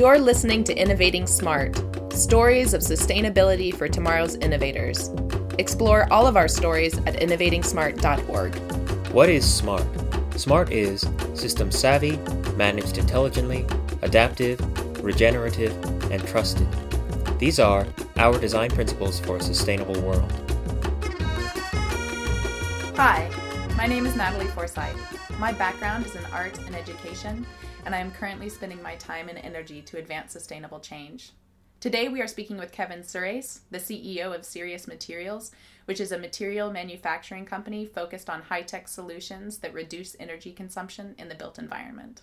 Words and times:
You're 0.00 0.18
listening 0.18 0.64
to 0.64 0.74
Innovating 0.74 1.26
Smart 1.26 1.76
Stories 2.10 2.72
of 2.72 2.80
Sustainability 2.80 3.76
for 3.76 3.86
Tomorrow's 3.86 4.34
Innovators. 4.36 5.10
Explore 5.58 6.10
all 6.10 6.26
of 6.26 6.38
our 6.38 6.48
stories 6.48 6.96
at 7.00 7.16
innovatingsmart.org. 7.16 8.54
What 9.12 9.28
is 9.28 9.44
SMART? 9.44 9.86
SMART 10.36 10.72
is 10.72 11.06
system 11.34 11.70
savvy, 11.70 12.16
managed 12.56 12.96
intelligently, 12.96 13.66
adaptive, 14.00 14.58
regenerative, 15.04 15.72
and 16.10 16.26
trusted. 16.26 16.66
These 17.38 17.58
are 17.58 17.86
our 18.16 18.38
design 18.38 18.70
principles 18.70 19.20
for 19.20 19.36
a 19.36 19.42
sustainable 19.42 20.00
world. 20.00 20.32
Hi, 22.96 23.30
my 23.76 23.86
name 23.86 24.06
is 24.06 24.16
Natalie 24.16 24.46
Forsyth. 24.46 24.96
My 25.38 25.52
background 25.52 26.06
is 26.06 26.14
in 26.16 26.24
art 26.32 26.58
and 26.60 26.74
education, 26.74 27.44
and 27.84 27.94
I 27.94 27.98
am 27.98 28.10
currently 28.10 28.48
spending 28.48 28.82
my 28.82 28.96
time 28.96 29.28
and 29.28 29.38
energy 29.38 29.82
to 29.82 29.98
advance 29.98 30.32
sustainable 30.32 30.80
change. 30.80 31.32
Today 31.80 32.08
we 32.08 32.20
are 32.20 32.26
speaking 32.26 32.58
with 32.58 32.72
Kevin 32.72 33.00
Surace, 33.00 33.60
the 33.70 33.78
CEO 33.78 34.34
of 34.34 34.44
Serious 34.44 34.86
Materials, 34.86 35.50
which 35.86 36.00
is 36.00 36.12
a 36.12 36.18
material 36.18 36.70
manufacturing 36.70 37.46
company 37.46 37.86
focused 37.86 38.28
on 38.28 38.42
high 38.42 38.62
tech 38.62 38.86
solutions 38.86 39.58
that 39.58 39.72
reduce 39.72 40.14
energy 40.20 40.52
consumption 40.52 41.14
in 41.18 41.28
the 41.28 41.34
built 41.34 41.58
environment. 41.58 42.22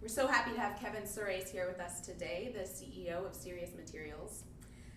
We're 0.00 0.08
so 0.08 0.26
happy 0.26 0.52
to 0.52 0.60
have 0.60 0.78
Kevin 0.80 1.02
Surace 1.02 1.50
here 1.50 1.66
with 1.66 1.80
us 1.80 2.00
today, 2.00 2.54
the 2.54 2.64
CEO 2.68 3.26
of 3.26 3.34
Serious 3.34 3.70
Materials. 3.74 4.44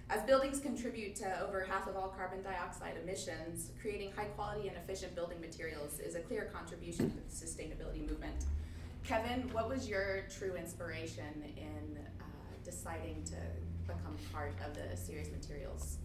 As 0.10 0.24
buildings 0.24 0.60
contribute 0.62 1.18
to 1.18 1.42
over 1.42 1.68
half 1.70 1.86
of 1.88 1.98
all 1.98 2.08
carbon 2.08 2.42
dioxide 2.42 2.94
emissions, 3.04 3.72
creating 3.82 4.14
high 4.16 4.26
quality 4.26 4.70
and 4.70 4.78
efficient 4.78 5.14
building 5.16 5.42
materials 5.42 6.00
is 6.00 6.16
a 6.16 6.22
clear 6.22 6.50
contribution 6.54 7.10
to 7.10 7.18
the 7.18 7.46
sustainability 7.46 8.08
movement. 8.08 8.46
Kevin, 9.04 9.50
what 9.52 9.68
was 9.68 9.90
your 9.90 10.24
true 10.30 10.56
inspiration 10.56 11.44
in 11.58 11.98
uh, 11.98 12.24
deciding 12.64 13.22
to 13.26 13.36
become 13.86 14.16
part 14.32 14.54
of 14.66 14.74
the 14.76 14.96
Serious 14.96 15.30
Materials 15.30 15.98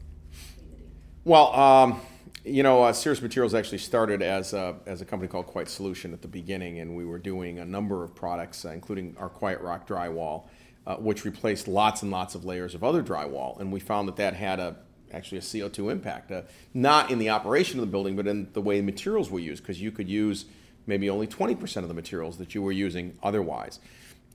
community? 0.59 0.91
Well, 1.25 1.55
um, 1.55 2.01
you 2.45 2.65
know, 2.65 2.83
uh, 2.83 2.93
Serious 2.93 3.23
Materials 3.23 3.55
actually 3.55 3.79
started 3.79 4.21
as 4.21 4.53
a, 4.53 4.75
as 4.85 5.01
a 5.01 5.05
company 5.05 5.29
called 5.29 5.47
Quiet 5.47 5.69
Solution 5.69 6.13
at 6.13 6.23
the 6.23 6.29
beginning, 6.29 6.81
and 6.81 6.97
we 6.97 7.05
were 7.05 7.19
doing 7.19 7.61
a 7.61 7.65
number 7.65 8.03
of 8.03 8.17
products, 8.17 8.65
uh, 8.65 8.71
including 8.71 9.15
our 9.17 9.29
Quiet 9.29 9.61
Rock 9.61 9.87
drywall, 9.87 10.49
uh, 10.87 10.97
which 10.97 11.25
replaced 11.25 11.69
lots 11.69 12.03
and 12.03 12.11
lots 12.11 12.35
of 12.35 12.45
layers 12.45 12.75
of 12.75 12.83
other 12.83 13.03
drywall. 13.03 13.61
And 13.61 13.73
we 13.73 13.81
found 13.81 14.09
that 14.09 14.17
that 14.17 14.35
had 14.35 14.59
a 14.59 14.77
actually 15.13 15.39
a 15.39 15.43
CO2 15.43 15.93
impact, 15.93 16.33
uh, 16.33 16.43
not 16.73 17.11
in 17.11 17.19
the 17.19 17.29
operation 17.29 17.79
of 17.79 17.87
the 17.87 17.91
building, 17.91 18.17
but 18.17 18.27
in 18.27 18.49
the 18.55 18.63
way 18.63 18.81
materials 18.81 19.31
were 19.31 19.39
used, 19.39 19.63
because 19.63 19.81
you 19.81 19.93
could 19.93 20.09
use 20.09 20.47
maybe 20.87 21.11
only 21.11 21.27
20% 21.27 21.77
of 21.79 21.89
the 21.89 21.95
materials 21.95 22.39
that 22.39 22.55
you 22.55 22.63
were 22.63 22.73
using 22.73 23.17
otherwise. 23.23 23.79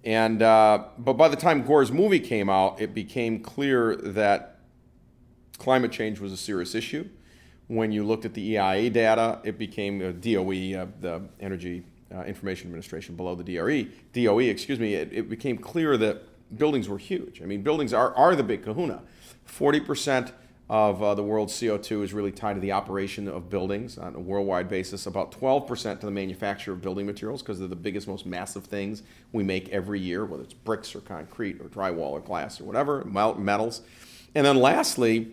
And 0.03 0.41
uh, 0.41 0.85
but 0.97 1.13
by 1.13 1.27
the 1.27 1.35
time 1.35 1.63
Gore's 1.63 1.91
movie 1.91 2.19
came 2.19 2.49
out, 2.49 2.79
it 2.79 2.93
became 2.93 3.41
clear 3.41 3.95
that 3.97 4.59
climate 5.57 5.91
change 5.91 6.19
was 6.19 6.31
a 6.31 6.37
serious 6.37 6.75
issue. 6.75 7.09
When 7.67 7.91
you 7.91 8.05
looked 8.05 8.23
at 8.23 8.33
the 8.33 8.55
EIA 8.55 8.89
data, 8.89 9.39
it 9.43 9.57
became 9.57 10.01
uh, 10.01 10.11
DOE, 10.11 10.79
uh, 10.79 10.87
the 11.01 11.23
Energy 11.41 11.83
uh, 12.15 12.21
Information 12.21 12.67
Administration, 12.67 13.15
below 13.15 13.35
the 13.35 13.43
DRE, 13.43 13.91
DOE, 14.13 14.39
excuse 14.39 14.79
me. 14.79 14.93
It, 14.93 15.11
it, 15.11 15.29
became 15.29 15.57
clear 15.57 15.97
that 15.97 16.23
buildings 16.55 16.87
were 16.87 16.97
huge. 16.97 17.41
I 17.41 17.45
mean, 17.45 17.61
buildings 17.61 17.93
are, 17.93 18.13
are 18.15 18.35
the 18.35 18.43
big 18.43 18.63
Kahuna. 18.63 19.01
Forty 19.45 19.79
percent 19.79 20.33
of 20.69 21.01
uh, 21.01 21.15
the 21.15 21.23
world's 21.23 21.53
CO2 21.53 22.03
is 22.03 22.13
really 22.13 22.31
tied 22.31 22.55
to 22.55 22.59
the 22.59 22.73
operation 22.73 23.27
of 23.27 23.49
buildings 23.49 23.97
on 23.97 24.15
a 24.15 24.19
worldwide 24.19 24.67
basis, 24.67 25.05
about 25.05 25.31
12% 25.31 25.99
to 26.01 26.05
the 26.05 26.11
manufacture 26.11 26.73
of 26.73 26.81
building 26.81 27.05
materials 27.05 27.41
because 27.41 27.57
they're 27.59 27.69
the 27.69 27.75
biggest, 27.75 28.05
most 28.07 28.25
massive 28.25 28.65
things 28.65 29.01
we 29.31 29.43
make 29.43 29.69
every 29.69 29.99
year, 29.99 30.25
whether 30.25 30.43
it's 30.43 30.53
bricks 30.53 30.93
or 30.93 30.99
concrete 30.99 31.61
or 31.61 31.65
drywall 31.69 32.11
or 32.11 32.19
glass 32.19 32.59
or 32.59 32.65
whatever, 32.65 33.05
metals. 33.05 33.81
And 34.35 34.45
then 34.45 34.57
lastly, 34.57 35.31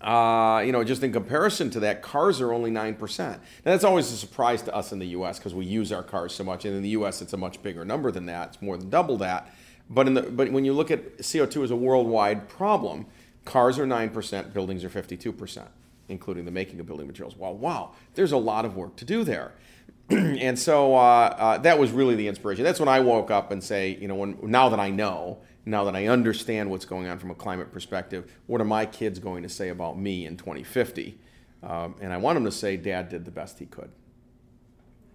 uh, 0.00 0.62
you 0.64 0.72
know, 0.72 0.82
just 0.82 1.02
in 1.04 1.12
comparison 1.12 1.70
to 1.70 1.80
that, 1.80 2.02
cars 2.02 2.40
are 2.40 2.52
only 2.52 2.72
9%. 2.72 3.18
Now, 3.18 3.38
that's 3.64 3.84
always 3.84 4.10
a 4.10 4.16
surprise 4.16 4.62
to 4.62 4.74
us 4.74 4.92
in 4.92 4.98
the 4.98 5.08
US 5.08 5.38
because 5.38 5.54
we 5.54 5.64
use 5.64 5.92
our 5.92 6.02
cars 6.02 6.34
so 6.34 6.42
much. 6.42 6.64
And 6.64 6.74
in 6.74 6.82
the 6.82 6.90
US, 6.90 7.22
it's 7.22 7.34
a 7.34 7.36
much 7.36 7.62
bigger 7.62 7.84
number 7.84 8.10
than 8.10 8.26
that, 8.26 8.48
it's 8.48 8.62
more 8.62 8.76
than 8.76 8.90
double 8.90 9.16
that. 9.18 9.54
But, 9.90 10.06
in 10.06 10.14
the, 10.14 10.22
but 10.22 10.52
when 10.52 10.64
you 10.64 10.72
look 10.72 10.90
at 10.90 11.18
CO2 11.18 11.64
as 11.64 11.70
a 11.72 11.76
worldwide 11.76 12.48
problem, 12.48 13.06
Cars 13.44 13.78
are 13.78 13.86
9%, 13.86 14.52
buildings 14.52 14.84
are 14.84 14.90
52%, 14.90 15.66
including 16.08 16.44
the 16.44 16.50
making 16.50 16.78
of 16.78 16.86
building 16.86 17.06
materials. 17.06 17.36
Well, 17.36 17.54
wow, 17.54 17.92
there's 18.14 18.32
a 18.32 18.36
lot 18.36 18.64
of 18.64 18.76
work 18.76 18.96
to 18.96 19.04
do 19.04 19.24
there. 19.24 19.52
and 20.10 20.58
so 20.58 20.94
uh, 20.94 21.34
uh, 21.38 21.58
that 21.58 21.78
was 21.78 21.90
really 21.90 22.14
the 22.14 22.28
inspiration. 22.28 22.64
That's 22.64 22.78
when 22.78 22.88
I 22.88 23.00
woke 23.00 23.30
up 23.30 23.50
and 23.50 23.62
say, 23.62 23.96
you 24.00 24.08
know, 24.08 24.14
when, 24.14 24.38
now 24.42 24.68
that 24.68 24.78
I 24.78 24.90
know, 24.90 25.38
now 25.64 25.84
that 25.84 25.96
I 25.96 26.06
understand 26.06 26.70
what's 26.70 26.84
going 26.84 27.08
on 27.08 27.18
from 27.18 27.30
a 27.30 27.34
climate 27.34 27.72
perspective, 27.72 28.30
what 28.46 28.60
are 28.60 28.64
my 28.64 28.86
kids 28.86 29.18
going 29.18 29.42
to 29.42 29.48
say 29.48 29.70
about 29.70 29.98
me 29.98 30.26
in 30.26 30.36
2050? 30.36 31.18
Um, 31.62 31.94
and 32.00 32.12
I 32.12 32.16
want 32.16 32.36
them 32.36 32.44
to 32.44 32.52
say, 32.52 32.76
Dad 32.76 33.08
did 33.08 33.24
the 33.24 33.30
best 33.30 33.58
he 33.58 33.66
could. 33.66 33.90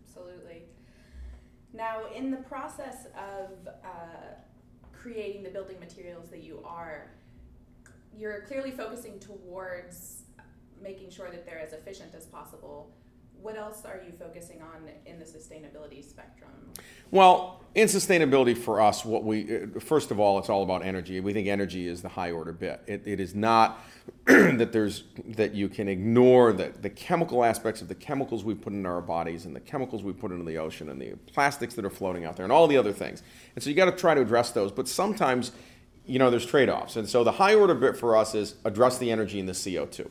Absolutely. 0.07 0.63
Now, 1.73 2.03
in 2.13 2.31
the 2.31 2.37
process 2.37 3.07
of 3.17 3.67
uh, 3.83 4.35
creating 5.05 5.43
the 5.43 5.49
building 5.51 5.79
materials 5.79 6.29
that 6.31 6.41
you 6.41 6.59
are, 6.65 7.11
you're 8.17 8.41
clearly 8.41 8.71
focusing 8.71 9.19
towards 9.19 10.23
making 10.81 11.11
sure 11.11 11.29
that 11.29 11.45
they're 11.45 11.59
as 11.59 11.73
efficient 11.73 12.15
as 12.15 12.25
possible. 12.25 12.89
What 13.45 13.57
else 13.57 13.83
are 13.85 14.01
you 14.03 14.11
focusing 14.17 14.59
on 14.59 14.89
in 15.05 15.19
the 15.19 15.23
sustainability 15.23 16.03
spectrum? 16.03 16.49
Well, 17.11 17.61
in 17.75 17.87
sustainability 17.87 18.57
for 18.57 18.81
us, 18.81 19.05
what 19.05 19.23
we 19.23 19.61
uh, 19.61 19.79
first 19.79 20.09
of 20.09 20.19
all, 20.19 20.39
it's 20.39 20.49
all 20.49 20.63
about 20.63 20.83
energy. 20.83 21.19
We 21.19 21.31
think 21.31 21.47
energy 21.47 21.87
is 21.87 22.01
the 22.01 22.09
high 22.09 22.31
order 22.31 22.51
bit. 22.51 22.81
it, 22.87 23.03
it 23.05 23.19
is 23.19 23.35
not 23.35 23.85
that 24.25 24.71
there's 24.71 25.03
that 25.27 25.53
you 25.53 25.69
can 25.69 25.87
ignore 25.87 26.53
the, 26.53 26.73
the 26.81 26.89
chemical 26.89 27.43
aspects 27.43 27.83
of 27.83 27.87
the 27.87 27.93
chemicals 27.93 28.43
we 28.43 28.55
put 28.55 28.73
in 28.73 28.83
our 28.83 28.99
bodies 28.99 29.45
and 29.45 29.55
the 29.55 29.59
chemicals 29.59 30.01
we 30.01 30.11
put 30.11 30.31
into 30.31 30.43
the 30.43 30.57
ocean 30.57 30.89
and 30.89 30.99
the 30.99 31.13
plastics 31.31 31.75
that 31.75 31.85
are 31.85 31.91
floating 31.91 32.25
out 32.25 32.37
there 32.37 32.45
and 32.45 32.51
all 32.51 32.65
the 32.65 32.77
other 32.77 32.93
things. 32.93 33.21
And 33.53 33.63
so 33.63 33.69
you 33.69 33.75
got 33.75 33.85
to 33.85 33.91
try 33.91 34.15
to 34.15 34.21
address 34.21 34.49
those. 34.49 34.71
But 34.71 34.87
sometimes 34.87 35.51
you 36.07 36.17
know, 36.17 36.31
there's 36.31 36.47
trade 36.47 36.69
offs. 36.69 36.95
And 36.95 37.07
so 37.07 37.23
the 37.23 37.33
high 37.33 37.53
order 37.53 37.75
bit 37.75 37.95
for 37.95 38.17
us 38.17 38.33
is 38.33 38.55
address 38.65 38.97
the 38.97 39.11
energy 39.11 39.39
and 39.39 39.47
the 39.47 39.53
CO2. 39.53 40.09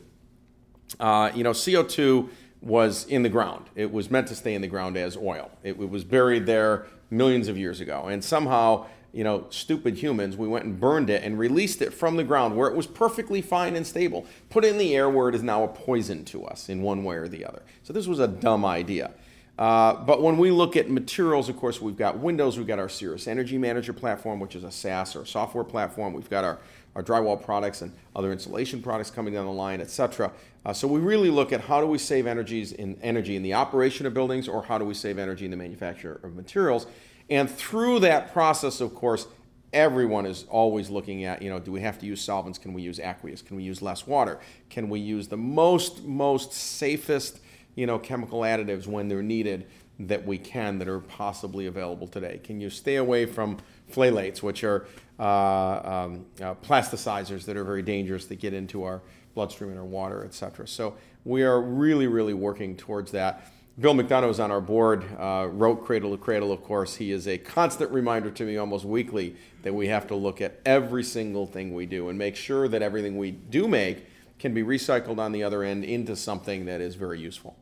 Uh, 1.01 1.33
you 1.35 1.43
know, 1.43 1.51
CO2 1.51 2.29
was 2.65 3.07
in 3.07 3.23
the 3.23 3.29
ground. 3.29 3.67
It 3.75 3.93
was 3.93 4.11
meant 4.11 4.29
to 4.29 4.35
stay 4.35 4.55
in 4.55 4.63
the 4.63 4.69
ground 4.69 4.97
as 4.97 5.17
oil. 5.17 5.51
It, 5.63 5.79
it, 5.79 5.91
was 5.91 6.03
buried 6.03 6.47
there 6.47 6.87
millions 7.11 7.49
of 7.49 7.59
years 7.59 7.81
ago. 7.81 8.07
And 8.07 8.25
somehow, 8.25 8.87
you 9.13 9.23
know, 9.23 9.47
stupid 9.51 9.97
humans, 9.99 10.37
we 10.37 10.49
went 10.49 10.65
and 10.65 10.81
burned 10.81 11.11
it 11.11 11.23
and 11.23 11.39
released 11.39 11.83
it 11.83 11.93
from 11.93 12.17
the 12.17 12.25
ground 12.25 12.57
where 12.57 12.69
it 12.69 12.75
was 12.75 12.87
perfectly 12.87 13.43
fine 13.43 13.77
and 13.77 13.87
stable, 13.87 14.27
put 14.49 14.65
it 14.65 14.69
in 14.69 14.79
the 14.79 14.97
air 14.97 15.11
where 15.11 15.29
it 15.29 15.35
is 15.35 15.43
now 15.43 15.63
a 15.63 15.69
poison 15.69 16.25
to 16.25 16.45
us 16.47 16.71
in 16.71 16.81
one 16.81 17.05
way 17.05 17.17
or 17.17 17.29
the 17.29 17.45
other. 17.45 17.63
So 17.83 17.93
this 17.93 18.07
was 18.07 18.19
a 18.19 18.29
dumb 18.29 18.65
idea. 18.65 19.13
Uh, 19.57 19.95
but 19.95 20.21
when 20.21 20.37
we 20.37 20.51
look 20.51 20.77
at 20.77 20.91
materials, 20.91 21.49
of 21.49 21.57
course, 21.57 21.81
we've 21.81 21.97
got 21.97 22.19
Windows, 22.19 22.59
we've 22.59 22.67
got 22.67 22.81
our 22.81 22.89
Serious 22.89 23.29
Energy 23.29 23.57
Manager 23.57 23.93
platform, 23.93 24.41
which 24.41 24.57
is 24.57 24.65
a 24.65 24.73
SaaS 24.73 25.15
or 25.15 25.25
software 25.25 25.63
platform. 25.63 26.13
We've 26.13 26.31
got 26.31 26.43
our, 26.43 26.59
our 26.95 27.03
drywall 27.03 27.41
products 27.41 27.83
and 27.83 27.93
other 28.15 28.33
insulation 28.33 28.83
products 28.83 29.11
coming 29.11 29.35
down 29.35 29.47
the 29.47 29.53
line, 29.53 29.81
etc. 29.81 30.33
Uh, 30.65 30.73
so 30.73 30.87
we 30.87 31.01
really 31.01 31.31
look 31.31 31.53
at 31.53 31.63
how 31.63 31.81
do 31.81 31.87
we 31.87 31.99
save 31.99 32.27
energies 32.27 32.73
in 32.73 32.99
energy 33.03 33.37
in 33.37 33.43
the 33.43 33.55
operation 33.55 34.07
of 34.07 34.15
buildings, 34.15 34.49
or 34.49 34.63
how 34.63 34.79
do 34.79 34.85
we 34.85 34.95
save 34.95 35.19
energy 35.19 35.45
in 35.45 35.51
the 35.51 35.57
manufacture 35.57 36.21
of 36.23 36.35
materials. 36.35 36.87
And 37.31 37.51
through 37.51 38.01
that 38.01 38.33
process, 38.33 38.81
of 38.81 38.95
course, 38.95 39.27
everyone 39.73 40.25
is 40.25 40.45
always 40.49 40.89
looking 40.89 41.25
at, 41.25 41.43
you 41.43 41.51
know, 41.51 41.59
do 41.59 41.73
we 41.73 41.81
have 41.81 41.99
to 41.99 42.07
use 42.07 42.21
solvents? 42.21 42.59
Can 42.59 42.73
we 42.73 42.83
use 42.83 43.01
aqueous? 43.01 43.43
Can 43.43 43.57
we 43.57 43.65
use 43.65 43.83
less 43.83 44.07
water? 44.07 44.39
Can 44.71 44.89
we 44.89 45.01
use 45.01 45.29
the 45.29 45.37
most, 45.37 46.05
most 46.05 46.53
safest 46.53 47.41
you 47.75 47.87
know, 47.87 47.99
chemical 47.99 48.41
additives 48.41 48.87
when 48.87 49.09
they're 49.09 49.23
needed 49.23 49.67
that 49.99 50.25
we 50.27 50.39
can 50.39 50.79
that 50.79 50.89
are 50.89 51.01
possibly 51.01 51.67
available 51.67 52.07
today? 52.07 52.41
Can 52.43 52.61
you 52.61 52.71
stay 52.71 52.97
away 52.97 53.27
from 53.27 53.59
phthalates, 53.93 54.43
which 54.43 54.65
are 54.65 54.87
uh, 55.19 55.23
um, 55.25 56.27
uh, 56.41 56.55
plasticizers 56.57 57.45
that 57.45 57.57
are 57.57 57.65
very 57.65 57.83
dangerous 57.83 58.27
that 58.27 58.37
get 58.37 58.53
into 58.53 58.85
our 58.85 59.03
bloodstream 59.35 59.71
and 59.71 59.79
our 59.79 59.85
water, 59.85 60.25
et 60.25 60.35
cetera? 60.35 60.67
So 60.67 60.97
we 61.25 61.43
are 61.43 61.61
really, 61.61 62.07
really 62.07 62.35
working 62.35 62.77
towards 62.77 63.13
that. 63.13 63.51
Bill 63.81 63.95
McDonough 63.95 64.31
is 64.31 64.39
on 64.39 64.53
our 64.53 64.61
board, 64.61 65.05
uh, 65.19 65.49
wrote 65.51 65.85
Cradle 65.85 66.17
to 66.17 66.23
Cradle, 66.23 66.53
of 66.53 66.63
course. 66.63 66.95
He 66.95 67.11
is 67.11 67.27
a 67.27 67.39
constant 67.39 67.91
reminder 67.91 68.31
to 68.31 68.45
me 68.45 68.57
almost 68.57 68.85
weekly 68.85 69.35
that 69.63 69.75
we 69.75 69.89
have 69.89 70.07
to 70.09 70.15
look 70.15 70.41
at 70.41 70.61
every 70.65 71.03
single 71.03 71.47
thing 71.47 71.75
we 71.75 71.85
do 71.85 72.09
and 72.09 72.17
make 72.17 72.37
sure 72.37 72.69
that 72.69 72.83
everything 72.83 73.19
we 73.19 73.33
do 73.33 73.67
make 73.67 74.07
can 74.39 74.55
be 74.55 74.63
recycled 74.63 75.19
on 75.19 75.33
the 75.33 75.43
other 75.43 75.63
end 75.63 75.85
into 75.85 76.15
something 76.15 76.67
that 76.67 76.81
is 76.81 76.95
very 76.95 77.19
useful 77.19 77.57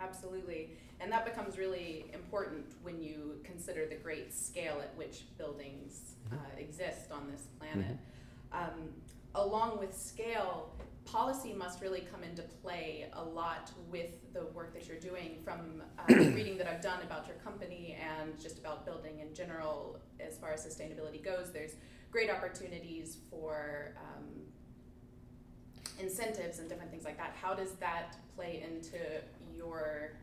Absolutely. 0.00 0.70
and 1.00 1.10
that 1.10 1.24
becomes 1.24 1.58
really 1.58 1.99
consider 3.70 3.88
the 3.88 4.00
great 4.02 4.34
scale 4.34 4.78
at 4.82 4.96
which 4.96 5.24
buildings 5.38 6.14
mm-hmm. 6.26 6.36
uh, 6.36 6.58
exist 6.58 7.10
on 7.12 7.30
this 7.30 7.46
planet. 7.58 7.96
Mm-hmm. 8.52 8.58
Um, 8.58 8.88
along 9.34 9.78
with 9.78 9.96
scale, 9.96 10.74
policy 11.04 11.52
must 11.52 11.80
really 11.80 12.06
come 12.12 12.22
into 12.22 12.42
play 12.42 13.06
a 13.12 13.22
lot 13.22 13.70
with 13.90 14.10
the 14.32 14.46
work 14.46 14.74
that 14.74 14.88
you're 14.88 15.00
doing 15.00 15.38
from 15.44 15.82
uh, 15.98 16.02
reading 16.14 16.58
that 16.58 16.66
I've 16.66 16.82
done 16.82 17.02
about 17.02 17.26
your 17.26 17.36
company 17.36 17.96
and 18.00 18.38
just 18.40 18.58
about 18.58 18.84
building 18.84 19.20
in 19.20 19.34
general 19.34 19.98
as 20.18 20.36
far 20.36 20.52
as 20.52 20.64
sustainability 20.64 21.22
goes. 21.22 21.52
There's 21.52 21.74
great 22.10 22.30
opportunities 22.30 23.18
for 23.30 23.94
um, 23.98 24.24
incentives 26.00 26.58
and 26.58 26.68
different 26.68 26.90
things 26.90 27.04
like 27.04 27.16
that. 27.18 27.36
How 27.40 27.54
does 27.54 27.72
that 27.74 28.16
play 28.34 28.64
into 28.68 28.98
your 29.54 30.16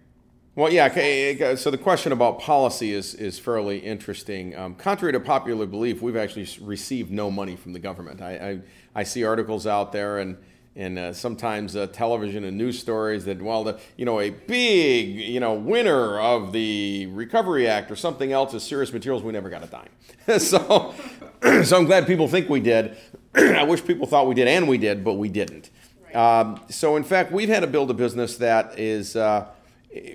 well, 0.58 0.74
yeah. 0.74 1.54
So 1.54 1.70
the 1.70 1.78
question 1.78 2.12
about 2.12 2.40
policy 2.40 2.92
is, 2.92 3.14
is 3.14 3.38
fairly 3.38 3.78
interesting. 3.78 4.56
Um, 4.56 4.74
contrary 4.74 5.14
to 5.14 5.20
popular 5.20 5.68
belief, 5.68 6.02
we've 6.02 6.16
actually 6.16 6.48
received 6.62 7.12
no 7.12 7.30
money 7.30 7.56
from 7.56 7.74
the 7.74 7.80
government. 7.80 8.24
I, 8.24 8.32
I, 8.32 8.60
I 8.96 9.04
see 9.04 9.24
articles 9.24 9.68
out 9.68 9.92
there 9.92 10.18
and 10.18 10.36
and 10.76 11.00
uh, 11.00 11.12
sometimes 11.14 11.76
uh, 11.76 11.88
television 11.88 12.44
and 12.44 12.58
news 12.58 12.80
stories 12.80 13.26
that 13.26 13.40
well 13.42 13.64
the 13.64 13.80
you 13.98 14.06
know 14.06 14.20
a 14.20 14.30
big 14.32 15.16
you 15.16 15.40
know 15.40 15.54
winner 15.56 16.20
of 16.20 16.52
the 16.54 17.08
recovery 17.08 17.68
act 17.68 17.92
or 17.92 17.96
something 17.96 18.32
else 18.32 18.54
is 18.54 18.64
serious 18.64 18.94
materials 18.94 19.24
we 19.24 19.32
never 19.32 19.50
got 19.50 19.64
a 19.64 19.68
dime 19.68 19.90
so 20.40 20.94
so 21.64 21.78
i'm 21.78 21.86
glad 21.86 22.06
people 22.06 22.28
think 22.28 22.48
we 22.48 22.60
did 22.60 22.96
i 23.36 23.64
wish 23.64 23.84
people 23.84 24.06
thought 24.06 24.28
we 24.28 24.36
did 24.36 24.48
and 24.48 24.68
we 24.68 24.78
did 24.78 25.04
but 25.04 25.16
we 25.16 25.30
didn't 25.30 25.72
um, 26.14 26.62
so 26.70 26.96
in 26.96 27.04
fact 27.04 27.32
we've 27.32 27.50
had 27.50 27.62
to 27.62 27.68
build 27.68 27.90
a 27.90 27.96
business 27.96 28.38
that 28.38 28.78
is 28.78 29.16
uh, 29.16 29.48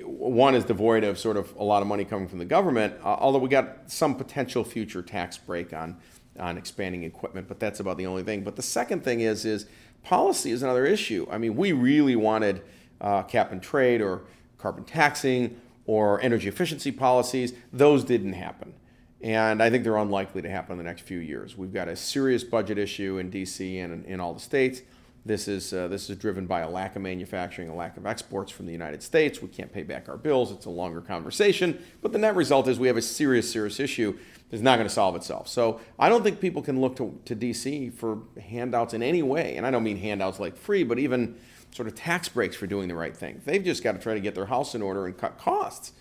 one 0.05 0.55
is 0.55 0.65
devoid 0.65 1.03
of 1.05 1.19
sort 1.19 1.37
of 1.37 1.55
a 1.57 1.65
lot 1.65 1.83
of 1.83 1.89
money 1.89 2.05
coming 2.05 2.29
from 2.29 2.39
the 2.39 2.45
government 2.45 2.95
uh, 3.03 3.17
although 3.19 3.39
we 3.39 3.49
got 3.49 3.91
some 3.91 4.15
potential 4.15 4.65
future 4.65 5.03
tax 5.03 5.39
break 5.39 5.73
on 5.73 5.97
on 6.39 6.57
expanding 6.59 7.03
equipment 7.03 7.49
but 7.49 7.59
that's 7.59 7.81
about 7.81 7.97
the 7.97 8.07
only 8.07 8.23
thing 8.23 8.43
but 8.43 8.57
the 8.57 8.63
second 8.63 9.03
thing 9.03 9.21
is 9.21 9.45
is 9.45 9.67
Policy 10.03 10.51
is 10.51 10.63
another 10.63 10.85
issue. 10.85 11.27
I 11.31 11.39
mean, 11.39 11.57
we 11.57 11.73
really 11.73 12.17
wanted 12.17 12.63
uh, 13.01 13.23
cap 13.23 13.53
and 13.53 13.63
trade 13.63 14.01
or 14.01 14.23
carbon 14.59 14.85
taxing 14.85 15.61
or 15.87 16.21
energy 16.23 16.49
efficiency 16.49 16.91
policies. 16.91 17.53
Those 17.73 18.05
didn't 18.05 18.33
happen. 18.33 18.75
And 19.21 19.63
I 19.63 19.71
think 19.71 19.85
they're 19.85 19.97
unlikely 19.97 20.43
to 20.43 20.51
happen 20.51 20.73
in 20.73 20.79
the 20.79 20.85
next 20.85 21.03
few 21.03 21.19
years. 21.19 21.57
We've 21.57 21.73
got 21.73 21.87
a 21.87 21.95
serious 21.95 22.43
budget 22.43 22.79
issue 22.79 23.19
in 23.19 23.31
DC 23.31 23.83
and 23.83 24.05
in, 24.05 24.15
in 24.15 24.21
all 24.21 24.35
the 24.35 24.41
states. 24.41 24.83
This 25.25 25.47
is, 25.47 25.73
uh, 25.73 25.87
this 25.87 26.11
is 26.11 26.17
driven 26.17 26.47
by 26.47 26.61
a 26.61 26.69
lack 26.69 26.97
of 26.97 27.03
manufacturing, 27.03 27.69
a 27.69 27.75
lack 27.75 27.97
of 27.97 28.07
exports 28.07 28.51
from 28.51 28.67
the 28.67 28.73
United 28.73 29.05
States. 29.05 29.41
We 29.41 29.47
can't 29.49 29.73
pay 29.73 29.85
back 29.85 30.09
our 30.09 30.17
bills. 30.17 30.51
It's 30.51 30.67
a 30.67 30.71
longer 30.71 31.01
conversation. 31.01 31.81
But 32.01 32.13
the 32.13 32.19
net 32.19 32.35
result 32.35 32.67
is 32.67 32.81
we 32.81 32.89
have 32.89 32.97
a 32.97 33.03
serious, 33.03 33.51
serious 33.51 33.79
issue 33.79 34.19
that's 34.51 34.65
not 34.65 34.77
going 34.77 34.89
to 34.89 34.93
solve 34.93 35.15
itself. 35.15 35.47
So 35.47 35.81
I 35.97 36.09
don't 36.09 36.25
think 36.25 36.41
people 36.41 36.61
can 36.61 36.81
look 36.81 36.97
to, 36.97 37.21
to 37.27 37.37
DC 37.37 37.95
for 37.95 38.23
handouts 38.41 38.95
in 38.95 39.03
any 39.03 39.23
way. 39.23 39.57
And 39.57 39.65
I 39.65 39.71
don't 39.71 39.85
mean 39.85 39.97
handouts 39.97 40.41
like 40.41 40.57
free, 40.57 40.83
but 40.83 40.99
even 40.99 41.39
sort 41.71 41.87
of 41.87 41.95
tax 41.95 42.29
breaks 42.29 42.57
for 42.57 42.67
doing 42.67 42.89
the 42.89 42.97
right 42.97 43.17
thing. 43.17 43.41
They've 43.45 43.63
just 43.63 43.85
got 43.85 43.93
to 43.93 43.99
try 44.01 44.15
to 44.15 44.21
get 44.21 44.35
their 44.35 44.47
house 44.47 44.75
in 44.75 44.83
order 44.83 45.07
and 45.07 45.17
cut 45.17 45.39
costs. 45.39 45.93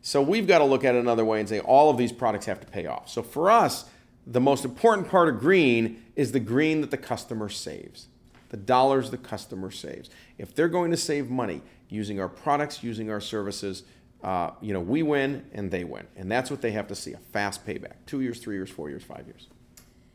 So 0.00 0.22
we've 0.22 0.46
got 0.46 0.58
to 0.58 0.64
look 0.64 0.84
at 0.84 0.94
it 0.94 0.98
another 0.98 1.26
way 1.26 1.40
and 1.40 1.48
say 1.48 1.60
all 1.60 1.90
of 1.90 1.98
these 1.98 2.12
products 2.12 2.46
have 2.46 2.60
to 2.60 2.66
pay 2.66 2.86
off. 2.86 3.10
So 3.10 3.22
for 3.22 3.50
us, 3.50 3.84
the 4.26 4.40
most 4.40 4.64
important 4.64 5.08
part 5.08 5.28
of 5.28 5.38
green 5.38 6.02
is 6.16 6.32
the 6.32 6.40
green 6.40 6.80
that 6.80 6.90
the 6.90 6.96
customer 6.96 7.50
saves 7.50 8.08
the 8.50 8.56
dollars 8.56 9.10
the 9.10 9.16
customer 9.16 9.70
saves. 9.70 10.10
If 10.38 10.54
they're 10.54 10.68
going 10.68 10.90
to 10.90 10.96
save 10.96 11.30
money 11.30 11.62
using 11.88 12.20
our 12.20 12.28
products, 12.28 12.82
using 12.82 13.10
our 13.10 13.20
services, 13.20 13.84
uh, 14.22 14.50
you 14.60 14.74
know, 14.74 14.80
we 14.80 15.02
win 15.02 15.44
and 15.52 15.70
they 15.70 15.84
win. 15.84 16.06
And 16.16 16.30
that's 16.30 16.50
what 16.50 16.60
they 16.60 16.72
have 16.72 16.86
to 16.88 16.94
see 16.94 17.12
a 17.14 17.18
fast 17.32 17.66
payback 17.66 17.94
two 18.06 18.20
years, 18.20 18.38
three 18.38 18.56
years, 18.56 18.70
four 18.70 18.90
years, 18.90 19.02
five 19.02 19.26
years. 19.26 19.48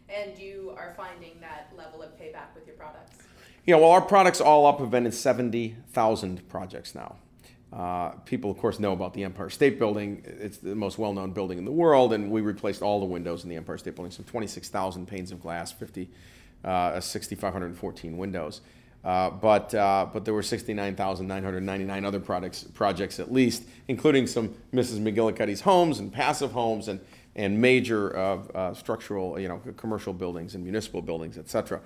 And 0.07 0.37
you 0.37 0.73
are 0.77 0.93
finding 0.95 1.39
that 1.41 1.71
level 1.75 2.03
of 2.03 2.11
payback 2.19 2.53
with 2.53 2.67
your 2.67 2.75
products? 2.75 3.17
Yeah, 3.65 3.77
well, 3.77 3.89
our 3.89 4.01
products 4.01 4.41
all 4.41 4.67
up 4.67 4.79
have 4.79 4.91
been 4.91 5.07
in 5.07 5.11
70,000 5.11 6.47
projects 6.49 6.93
now. 6.93 7.15
Uh, 7.73 8.09
people, 8.25 8.51
of 8.51 8.57
course, 8.57 8.79
know 8.79 8.93
about 8.93 9.13
the 9.13 9.23
Empire 9.23 9.49
State 9.49 9.79
Building. 9.79 10.21
It's 10.23 10.59
the 10.59 10.75
most 10.75 10.97
well 10.97 11.13
known 11.13 11.31
building 11.31 11.57
in 11.57 11.65
the 11.65 11.71
world, 11.71 12.13
and 12.13 12.29
we 12.29 12.41
replaced 12.41 12.81
all 12.81 12.99
the 12.99 13.05
windows 13.05 13.43
in 13.43 13.49
the 13.49 13.55
Empire 13.55 13.77
State 13.77 13.95
Building. 13.95 14.11
So 14.11 14.23
26,000 14.27 15.07
panes 15.07 15.31
of 15.31 15.41
glass, 15.41 15.71
50 15.71 16.09
uh, 16.65 16.99
6,514 16.99 18.17
windows. 18.17 18.61
Uh, 19.05 19.29
but 19.29 19.73
uh, 19.75 20.07
but 20.11 20.25
there 20.25 20.33
were 20.33 20.41
69,999 20.41 22.05
other 22.05 22.19
products 22.19 22.63
projects 22.63 23.19
at 23.19 23.31
least, 23.31 23.63
including 23.87 24.25
some 24.25 24.55
Mrs. 24.73 24.99
McGillicuddy's 24.99 25.61
homes 25.61 25.99
and 25.99 26.11
passive 26.11 26.51
homes 26.51 26.87
and 26.87 26.99
and 27.35 27.61
major 27.61 28.17
uh, 28.17 28.37
uh 28.55 28.73
structural 28.73 29.39
you 29.39 29.47
know 29.47 29.61
commercial 29.77 30.11
buildings 30.11 30.55
and 30.55 30.63
municipal 30.63 31.03
buildings, 31.03 31.37
etc. 31.37 31.81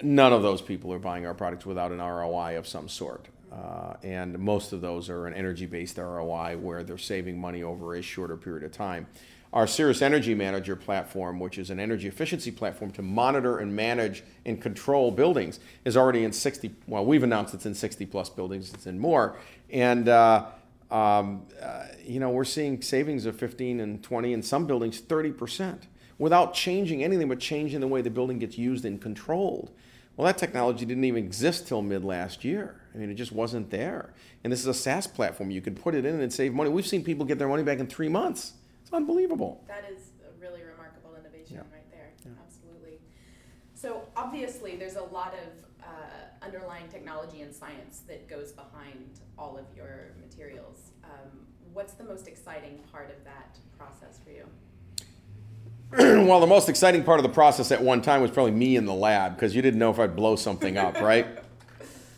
None 0.00 0.32
of 0.32 0.42
those 0.42 0.62
people 0.62 0.92
are 0.92 1.00
buying 1.00 1.26
our 1.26 1.34
products 1.34 1.66
without 1.66 1.90
an 1.90 1.98
ROI 1.98 2.56
of 2.56 2.68
some 2.68 2.88
sort. 2.88 3.26
Uh, 3.52 3.94
and 4.02 4.38
most 4.38 4.72
of 4.72 4.80
those 4.80 5.08
are 5.08 5.26
an 5.26 5.34
energy 5.34 5.66
based 5.66 5.98
ROI 5.98 6.56
where 6.60 6.82
they're 6.82 6.98
saving 6.98 7.38
money 7.38 7.62
over 7.62 7.94
a 7.94 8.02
shorter 8.02 8.36
period 8.36 8.64
of 8.64 8.72
time. 8.72 9.06
Our 9.54 9.68
Serious 9.68 10.02
Energy 10.02 10.34
Manager 10.34 10.74
platform, 10.74 11.38
which 11.38 11.58
is 11.58 11.70
an 11.70 11.78
energy 11.78 12.08
efficiency 12.08 12.50
platform 12.50 12.90
to 12.90 13.02
monitor 13.02 13.58
and 13.58 13.74
manage 13.74 14.24
and 14.44 14.60
control 14.60 15.12
buildings, 15.12 15.60
is 15.84 15.96
already 15.96 16.24
in 16.24 16.32
60. 16.32 16.74
Well, 16.88 17.06
we've 17.06 17.22
announced 17.22 17.54
it's 17.54 17.64
in 17.64 17.72
60 17.72 18.04
plus 18.06 18.28
buildings. 18.28 18.74
It's 18.74 18.88
in 18.88 18.98
more, 18.98 19.36
and 19.70 20.08
uh, 20.08 20.46
um, 20.90 21.46
uh, 21.62 21.84
you 22.04 22.18
know 22.18 22.30
we're 22.30 22.42
seeing 22.42 22.82
savings 22.82 23.26
of 23.26 23.38
15 23.38 23.78
and 23.78 24.02
20 24.02 24.32
in 24.32 24.42
some 24.42 24.66
buildings 24.66 24.98
30 24.98 25.30
percent 25.30 25.86
without 26.18 26.52
changing 26.52 27.04
anything 27.04 27.28
but 27.28 27.38
changing 27.38 27.78
the 27.78 27.86
way 27.86 28.02
the 28.02 28.10
building 28.10 28.40
gets 28.40 28.58
used 28.58 28.84
and 28.84 29.00
controlled. 29.00 29.70
Well, 30.16 30.26
that 30.26 30.36
technology 30.36 30.84
didn't 30.84 31.04
even 31.04 31.24
exist 31.24 31.68
till 31.68 31.80
mid 31.80 32.04
last 32.04 32.44
year. 32.44 32.80
I 32.92 32.98
mean, 32.98 33.08
it 33.08 33.14
just 33.14 33.30
wasn't 33.30 33.70
there. 33.70 34.14
And 34.42 34.52
this 34.52 34.58
is 34.58 34.66
a 34.66 34.74
SaaS 34.74 35.06
platform. 35.06 35.52
You 35.52 35.60
could 35.60 35.80
put 35.80 35.94
it 35.94 36.04
in 36.04 36.20
and 36.20 36.32
save 36.32 36.54
money. 36.54 36.70
We've 36.70 36.86
seen 36.86 37.04
people 37.04 37.24
get 37.24 37.38
their 37.38 37.48
money 37.48 37.62
back 37.62 37.78
in 37.78 37.86
three 37.86 38.08
months 38.08 38.54
unbelievable. 38.94 39.64
That 39.68 39.84
is 39.90 40.10
a 40.26 40.40
really 40.40 40.62
remarkable 40.62 41.14
innovation 41.18 41.56
yeah. 41.56 41.74
right 41.76 41.90
there. 41.90 42.10
Yeah. 42.24 42.32
Absolutely. 42.46 42.98
So 43.74 44.02
obviously, 44.16 44.76
there's 44.76 44.96
a 44.96 45.02
lot 45.02 45.34
of 45.34 45.84
uh, 45.84 46.44
underlying 46.44 46.88
technology 46.88 47.42
and 47.42 47.54
science 47.54 48.02
that 48.08 48.28
goes 48.28 48.52
behind 48.52 49.20
all 49.38 49.58
of 49.58 49.64
your 49.76 50.12
materials. 50.20 50.92
Um, 51.02 51.46
what's 51.72 51.94
the 51.94 52.04
most 52.04 52.28
exciting 52.28 52.78
part 52.92 53.10
of 53.10 53.24
that 53.24 53.58
process 53.76 54.20
for 54.24 54.30
you? 54.30 54.46
well, 56.26 56.40
the 56.40 56.46
most 56.46 56.68
exciting 56.68 57.02
part 57.04 57.18
of 57.18 57.22
the 57.24 57.32
process 57.32 57.70
at 57.70 57.82
one 57.82 58.00
time 58.00 58.22
was 58.22 58.30
probably 58.30 58.52
me 58.52 58.76
in 58.76 58.84
the 58.84 58.94
lab 58.94 59.36
because 59.36 59.54
you 59.54 59.62
didn't 59.62 59.78
know 59.78 59.90
if 59.90 59.98
I'd 59.98 60.16
blow 60.16 60.36
something 60.36 60.78
up, 60.78 61.00
right? 61.00 61.26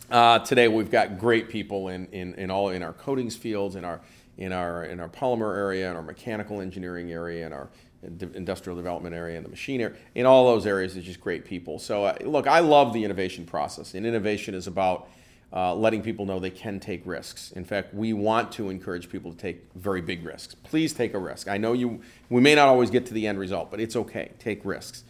Uh, 0.09 0.39
today 0.39 0.67
we've 0.67 0.89
got 0.89 1.19
great 1.19 1.49
people 1.49 1.89
in, 1.89 2.07
in, 2.07 2.33
in 2.35 2.49
all 2.49 2.69
in 2.69 2.81
our 2.81 2.93
coatings 2.93 3.35
fields, 3.35 3.75
in 3.75 3.83
our 3.83 3.99
in 4.37 4.53
our 4.53 4.85
in 4.85 4.99
our 4.99 5.09
polymer 5.09 5.55
area, 5.55 5.89
in 5.89 5.95
our 5.95 6.03
mechanical 6.03 6.61
engineering 6.61 7.11
area, 7.11 7.45
in 7.45 7.53
our 7.53 7.69
industrial 8.03 8.77
development 8.77 9.15
area, 9.15 9.37
in 9.37 9.43
the 9.43 9.49
machine 9.49 9.81
area, 9.81 9.95
in 10.15 10.25
all 10.25 10.45
those 10.45 10.67
areas, 10.67 10.95
it's 10.95 11.05
just 11.05 11.19
great 11.19 11.43
people. 11.45 11.79
So 11.79 12.05
uh, 12.05 12.17
look, 12.21 12.47
I 12.47 12.59
love 12.59 12.93
the 12.93 13.03
innovation 13.03 13.45
process, 13.45 13.95
and 13.95 14.05
innovation 14.05 14.53
is 14.53 14.67
about 14.67 15.09
uh, 15.51 15.73
letting 15.73 16.01
people 16.01 16.25
know 16.25 16.39
they 16.39 16.49
can 16.49 16.79
take 16.79 17.01
risks. 17.05 17.51
In 17.53 17.63
fact, 17.63 17.93
we 17.93 18.13
want 18.13 18.51
to 18.53 18.69
encourage 18.69 19.09
people 19.09 19.31
to 19.31 19.37
take 19.37 19.63
very 19.75 20.01
big 20.01 20.25
risks. 20.25 20.53
Please 20.55 20.93
take 20.93 21.13
a 21.13 21.19
risk. 21.19 21.47
I 21.47 21.57
know 21.57 21.73
you. 21.73 22.01
We 22.29 22.41
may 22.41 22.53
not 22.53 22.67
always 22.67 22.89
get 22.89 23.05
to 23.07 23.13
the 23.13 23.25
end 23.25 23.39
result, 23.39 23.71
but 23.71 23.79
it's 23.79 23.95
okay. 23.95 24.31
Take 24.39 24.63
risks, 24.63 25.03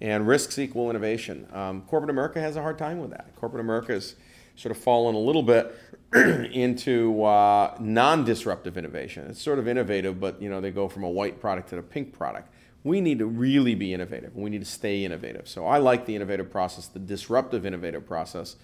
and 0.00 0.26
risks 0.28 0.58
equal 0.58 0.90
innovation. 0.90 1.46
Um, 1.52 1.82
corporate 1.82 2.10
America 2.10 2.40
has 2.40 2.56
a 2.56 2.62
hard 2.62 2.76
time 2.76 2.98
with 2.98 3.10
that. 3.10 3.34
Corporate 3.36 3.60
America 3.60 3.94
is 3.94 4.16
sort 4.56 4.76
of 4.76 4.82
fallen 4.82 5.14
a 5.14 5.18
little 5.18 5.42
bit 5.42 5.74
into 6.14 7.24
uh, 7.24 7.76
non-disruptive 7.80 8.78
innovation. 8.78 9.26
It's 9.28 9.42
sort 9.42 9.58
of 9.58 9.66
innovative, 9.66 10.20
but 10.20 10.40
you 10.40 10.48
know 10.48 10.60
they 10.60 10.70
go 10.70 10.88
from 10.88 11.02
a 11.04 11.10
white 11.10 11.40
product 11.40 11.70
to 11.70 11.78
a 11.78 11.82
pink 11.82 12.12
product. 12.12 12.52
We 12.84 13.00
need 13.00 13.18
to 13.18 13.26
really 13.26 13.74
be 13.74 13.94
innovative. 13.94 14.36
We 14.36 14.50
need 14.50 14.60
to 14.60 14.70
stay 14.70 15.04
innovative. 15.04 15.48
So 15.48 15.66
I 15.66 15.78
like 15.78 16.06
the 16.06 16.14
innovative 16.14 16.50
process, 16.50 16.86
the 16.86 16.98
disruptive 16.98 17.64
innovative 17.64 18.06
process. 18.06 18.56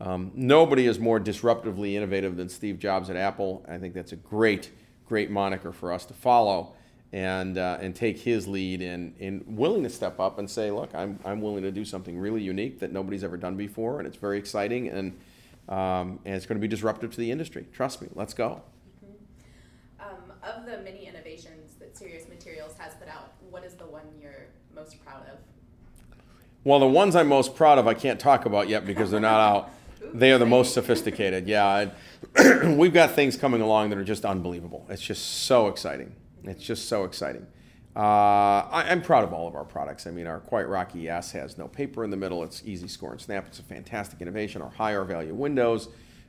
Um, 0.00 0.32
nobody 0.34 0.86
is 0.86 0.98
more 0.98 1.20
disruptively 1.20 1.94
innovative 1.94 2.36
than 2.36 2.48
Steve 2.48 2.78
Jobs 2.78 3.10
at 3.10 3.16
Apple. 3.16 3.64
I 3.68 3.78
think 3.78 3.94
that's 3.94 4.12
a 4.12 4.16
great, 4.16 4.70
great 5.06 5.30
moniker 5.30 5.72
for 5.72 5.92
us 5.92 6.04
to 6.06 6.14
follow 6.14 6.74
and 7.12 7.56
uh, 7.56 7.78
and 7.80 7.94
take 7.94 8.18
his 8.18 8.48
lead 8.48 8.82
in 8.82 9.14
in 9.18 9.44
willing 9.46 9.84
to 9.84 9.90
step 9.90 10.18
up 10.18 10.38
and 10.38 10.50
say, 10.50 10.70
look, 10.70 10.94
I'm 10.94 11.20
I'm 11.24 11.40
willing 11.40 11.62
to 11.62 11.70
do 11.70 11.84
something 11.84 12.18
really 12.18 12.42
unique 12.42 12.80
that 12.80 12.92
nobody's 12.92 13.22
ever 13.22 13.36
done 13.36 13.56
before, 13.56 13.98
and 13.98 14.08
it's 14.08 14.16
very 14.16 14.38
exciting 14.38 14.88
and 14.88 15.16
um, 15.68 16.20
and 16.24 16.34
it's 16.34 16.46
going 16.46 16.56
to 16.56 16.60
be 16.60 16.68
disruptive 16.68 17.10
to 17.12 17.18
the 17.18 17.30
industry. 17.30 17.66
Trust 17.72 18.02
me. 18.02 18.08
Let's 18.14 18.34
go. 18.34 18.62
Mm-hmm. 19.04 20.08
Um, 20.08 20.32
of 20.42 20.66
the 20.66 20.78
many 20.78 21.06
innovations 21.06 21.74
that 21.80 21.96
Serious 21.96 22.28
Materials 22.28 22.74
has 22.78 22.94
put 22.94 23.08
out, 23.08 23.32
what 23.50 23.64
is 23.64 23.74
the 23.74 23.86
one 23.86 24.04
you're 24.20 24.46
most 24.74 25.02
proud 25.04 25.22
of? 25.22 25.38
Well, 26.64 26.80
the 26.80 26.86
ones 26.86 27.14
I'm 27.14 27.28
most 27.28 27.54
proud 27.54 27.78
of, 27.78 27.86
I 27.86 27.94
can't 27.94 28.18
talk 28.18 28.44
about 28.44 28.68
yet 28.68 28.86
because 28.86 29.10
they're 29.10 29.20
not 29.20 29.40
out. 29.40 29.70
they 30.14 30.32
are 30.32 30.38
the 30.38 30.46
most 30.46 30.74
sophisticated. 30.74 31.46
Yeah, 31.46 31.90
we've 32.64 32.92
got 32.92 33.12
things 33.12 33.36
coming 33.36 33.60
along 33.60 33.90
that 33.90 33.98
are 33.98 34.04
just 34.04 34.24
unbelievable. 34.24 34.86
It's 34.88 35.02
just 35.02 35.44
so 35.44 35.68
exciting. 35.68 36.14
It's 36.44 36.64
just 36.64 36.88
so 36.88 37.04
exciting. 37.04 37.46
Uh, 37.96 38.68
I, 38.70 38.84
am 38.88 39.00
proud 39.00 39.24
of 39.24 39.32
all 39.32 39.48
of 39.48 39.54
our 39.54 39.64
products. 39.64 40.06
I 40.06 40.10
mean, 40.10 40.26
our 40.26 40.40
Quiet 40.40 40.66
Rock 40.68 40.94
ES 40.94 41.32
has 41.32 41.56
no 41.56 41.66
paper 41.66 42.04
in 42.04 42.10
the 42.10 42.16
middle. 42.16 42.42
It's 42.42 42.62
easy 42.66 42.88
score 42.88 43.12
and 43.12 43.20
snap. 43.20 43.46
It's 43.46 43.58
a 43.58 43.62
fantastic 43.62 44.20
innovation. 44.20 44.60
Our 44.60 44.68
higher 44.68 45.02
value 45.02 45.32
windows, 45.32 45.88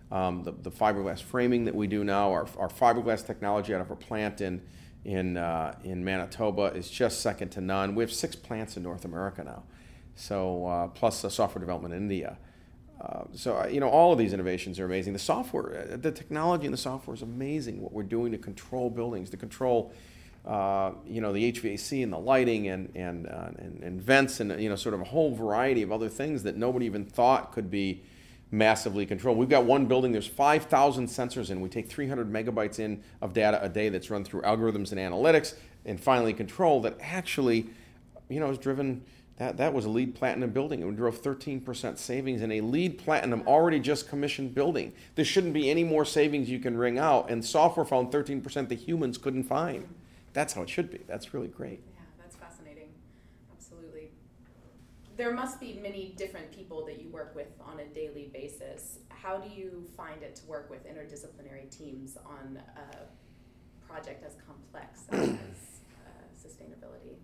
um, 0.09 0.43
the, 0.43 0.53
the 0.53 0.71
fiberglass 0.71 1.21
framing 1.21 1.65
that 1.65 1.75
we 1.75 1.87
do 1.87 2.05
now, 2.05 2.31
our, 2.31 2.47
our 2.57 2.69
fiberglass 2.69 3.25
technology 3.27 3.75
out 3.75 3.81
of 3.81 3.89
our 3.89 3.97
plant 3.97 4.39
in 4.39 4.61
in 5.03 5.35
uh, 5.35 5.77
in 5.83 6.05
Manitoba 6.05 6.65
is 6.73 6.89
just 6.89 7.19
second 7.19 7.49
to 7.49 7.61
none. 7.61 7.95
We 7.95 8.03
have 8.03 8.13
six 8.13 8.33
plants 8.33 8.77
in 8.77 8.83
North 8.83 9.03
America 9.03 9.43
now, 9.43 9.63
so 10.15 10.65
uh, 10.67 10.87
plus 10.87 11.21
the 11.21 11.29
software 11.29 11.59
development 11.59 11.93
in 11.93 12.03
India. 12.03 12.37
Uh, 13.01 13.23
so 13.33 13.57
uh, 13.57 13.67
you 13.67 13.81
know 13.81 13.89
all 13.89 14.13
of 14.13 14.19
these 14.19 14.31
innovations 14.31 14.79
are 14.79 14.85
amazing. 14.85 15.11
The 15.11 15.19
software, 15.19 15.89
uh, 15.93 15.97
the 15.97 16.11
technology 16.11 16.65
in 16.65 16.71
the 16.71 16.77
software 16.77 17.13
is 17.13 17.21
amazing. 17.21 17.81
What 17.81 17.91
we're 17.91 18.03
doing 18.03 18.31
to 18.31 18.37
control 18.37 18.89
buildings, 18.89 19.29
to 19.31 19.37
control 19.37 19.91
uh, 20.47 20.93
you 21.05 21.19
know, 21.19 21.33
the 21.33 21.51
HVAC 21.51 22.01
and 22.01 22.13
the 22.13 22.17
lighting 22.17 22.69
and, 22.69 22.89
and, 22.95 23.27
uh, 23.27 23.49
and, 23.57 23.83
and, 23.83 24.01
vents 24.01 24.39
and, 24.39 24.61
you 24.61 24.69
know, 24.69 24.77
sort 24.77 24.95
of 24.95 25.01
a 25.01 25.03
whole 25.03 25.35
variety 25.35 25.81
of 25.81 25.91
other 25.91 26.07
things 26.07 26.43
that 26.43 26.55
nobody 26.55 26.85
even 26.85 27.03
thought 27.03 27.51
could 27.51 27.69
be 27.69 28.01
massively 28.49 29.05
controlled. 29.05 29.37
We've 29.37 29.49
got 29.49 29.65
one 29.65 29.87
building, 29.87 30.13
there's 30.13 30.25
5,000 30.25 31.07
sensors 31.07 31.49
in. 31.49 31.59
We 31.59 31.67
take 31.67 31.89
300 31.89 32.31
megabytes 32.31 32.79
in 32.79 33.03
of 33.21 33.33
data 33.33 33.61
a 33.61 33.67
day 33.67 33.89
that's 33.89 34.09
run 34.09 34.23
through 34.23 34.43
algorithms 34.43 34.93
and 34.93 35.01
analytics 35.01 35.53
and 35.85 35.99
finally 35.99 36.33
control 36.33 36.81
that 36.83 36.95
actually, 37.01 37.69
you 38.29 38.39
know, 38.39 38.49
is 38.49 38.57
driven. 38.57 39.03
That, 39.39 39.57
that 39.57 39.73
was 39.73 39.83
a 39.83 39.89
LEED 39.89 40.15
platinum 40.15 40.51
building. 40.51 40.81
It 40.81 40.95
drove 40.95 41.21
13% 41.21 41.97
savings 41.97 42.41
in 42.41 42.53
a 42.53 42.61
LEED 42.61 42.99
platinum 42.99 43.43
already 43.45 43.81
just 43.81 44.07
commissioned 44.07 44.55
building. 44.55 44.93
There 45.15 45.25
shouldn't 45.25 45.53
be 45.53 45.69
any 45.69 45.83
more 45.83 46.05
savings 46.05 46.49
you 46.49 46.59
can 46.59 46.77
wring 46.77 46.97
out, 46.97 47.29
and 47.29 47.43
software 47.43 47.85
found 47.85 48.13
13% 48.13 48.69
the 48.69 48.75
humans 48.75 49.17
couldn't 49.17 49.43
find 49.43 49.89
that's 50.37 50.53
how 50.53 50.61
it 50.61 50.69
should 50.69 50.91
be. 50.91 50.99
That's 51.07 51.33
really 51.33 51.47
great. 51.47 51.81
Yeah, 51.89 52.01
that's 52.19 52.35
fascinating. 52.35 52.89
Absolutely. 53.51 54.11
There 55.17 55.33
must 55.33 55.59
be 55.59 55.79
many 55.81 56.13
different 56.15 56.51
people 56.51 56.85
that 56.85 57.01
you 57.01 57.09
work 57.09 57.33
with 57.35 57.47
on 57.59 57.79
a 57.79 57.85
daily 57.87 58.29
basis. 58.31 58.99
How 59.09 59.39
do 59.39 59.49
you 59.49 59.83
find 59.97 60.21
it 60.21 60.35
to 60.35 60.45
work 60.45 60.69
with 60.69 60.85
interdisciplinary 60.87 61.75
teams 61.75 62.17
on 62.23 62.61
a 62.77 63.87
project 63.91 64.23
as 64.23 64.35
complex 64.45 65.05
as 65.09 65.29
uh, 65.29 66.09
sustainability? 66.39 67.15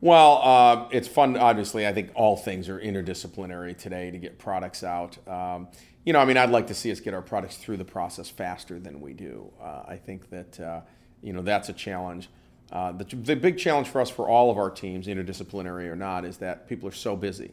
Well, 0.00 0.40
uh, 0.44 0.88
it's 0.92 1.08
fun. 1.08 1.36
Obviously, 1.36 1.84
I 1.84 1.92
think 1.92 2.12
all 2.14 2.36
things 2.36 2.68
are 2.68 2.78
interdisciplinary 2.78 3.76
today 3.76 4.12
to 4.12 4.18
get 4.18 4.38
products 4.38 4.84
out. 4.84 5.18
Um, 5.26 5.66
you 6.04 6.12
know, 6.12 6.20
I 6.20 6.26
mean, 6.26 6.36
I'd 6.36 6.50
like 6.50 6.68
to 6.68 6.74
see 6.74 6.92
us 6.92 7.00
get 7.00 7.12
our 7.12 7.22
products 7.22 7.56
through 7.56 7.78
the 7.78 7.84
process 7.84 8.28
faster 8.28 8.78
than 8.78 9.00
we 9.00 9.14
do. 9.14 9.52
Uh, 9.60 9.82
I 9.88 9.96
think 9.96 10.30
that 10.30 10.60
uh, 10.60 10.80
you 11.22 11.32
know 11.32 11.42
that's 11.42 11.68
a 11.68 11.72
challenge. 11.72 12.28
Uh, 12.70 12.90
the, 12.92 13.04
the 13.04 13.36
big 13.36 13.58
challenge 13.58 13.88
for 13.88 14.00
us, 14.00 14.08
for 14.08 14.28
all 14.28 14.50
of 14.50 14.56
our 14.56 14.70
teams, 14.70 15.06
interdisciplinary 15.06 15.88
or 15.88 15.96
not, 15.96 16.24
is 16.24 16.38
that 16.38 16.66
people 16.68 16.88
are 16.88 16.92
so 16.92 17.14
busy 17.14 17.50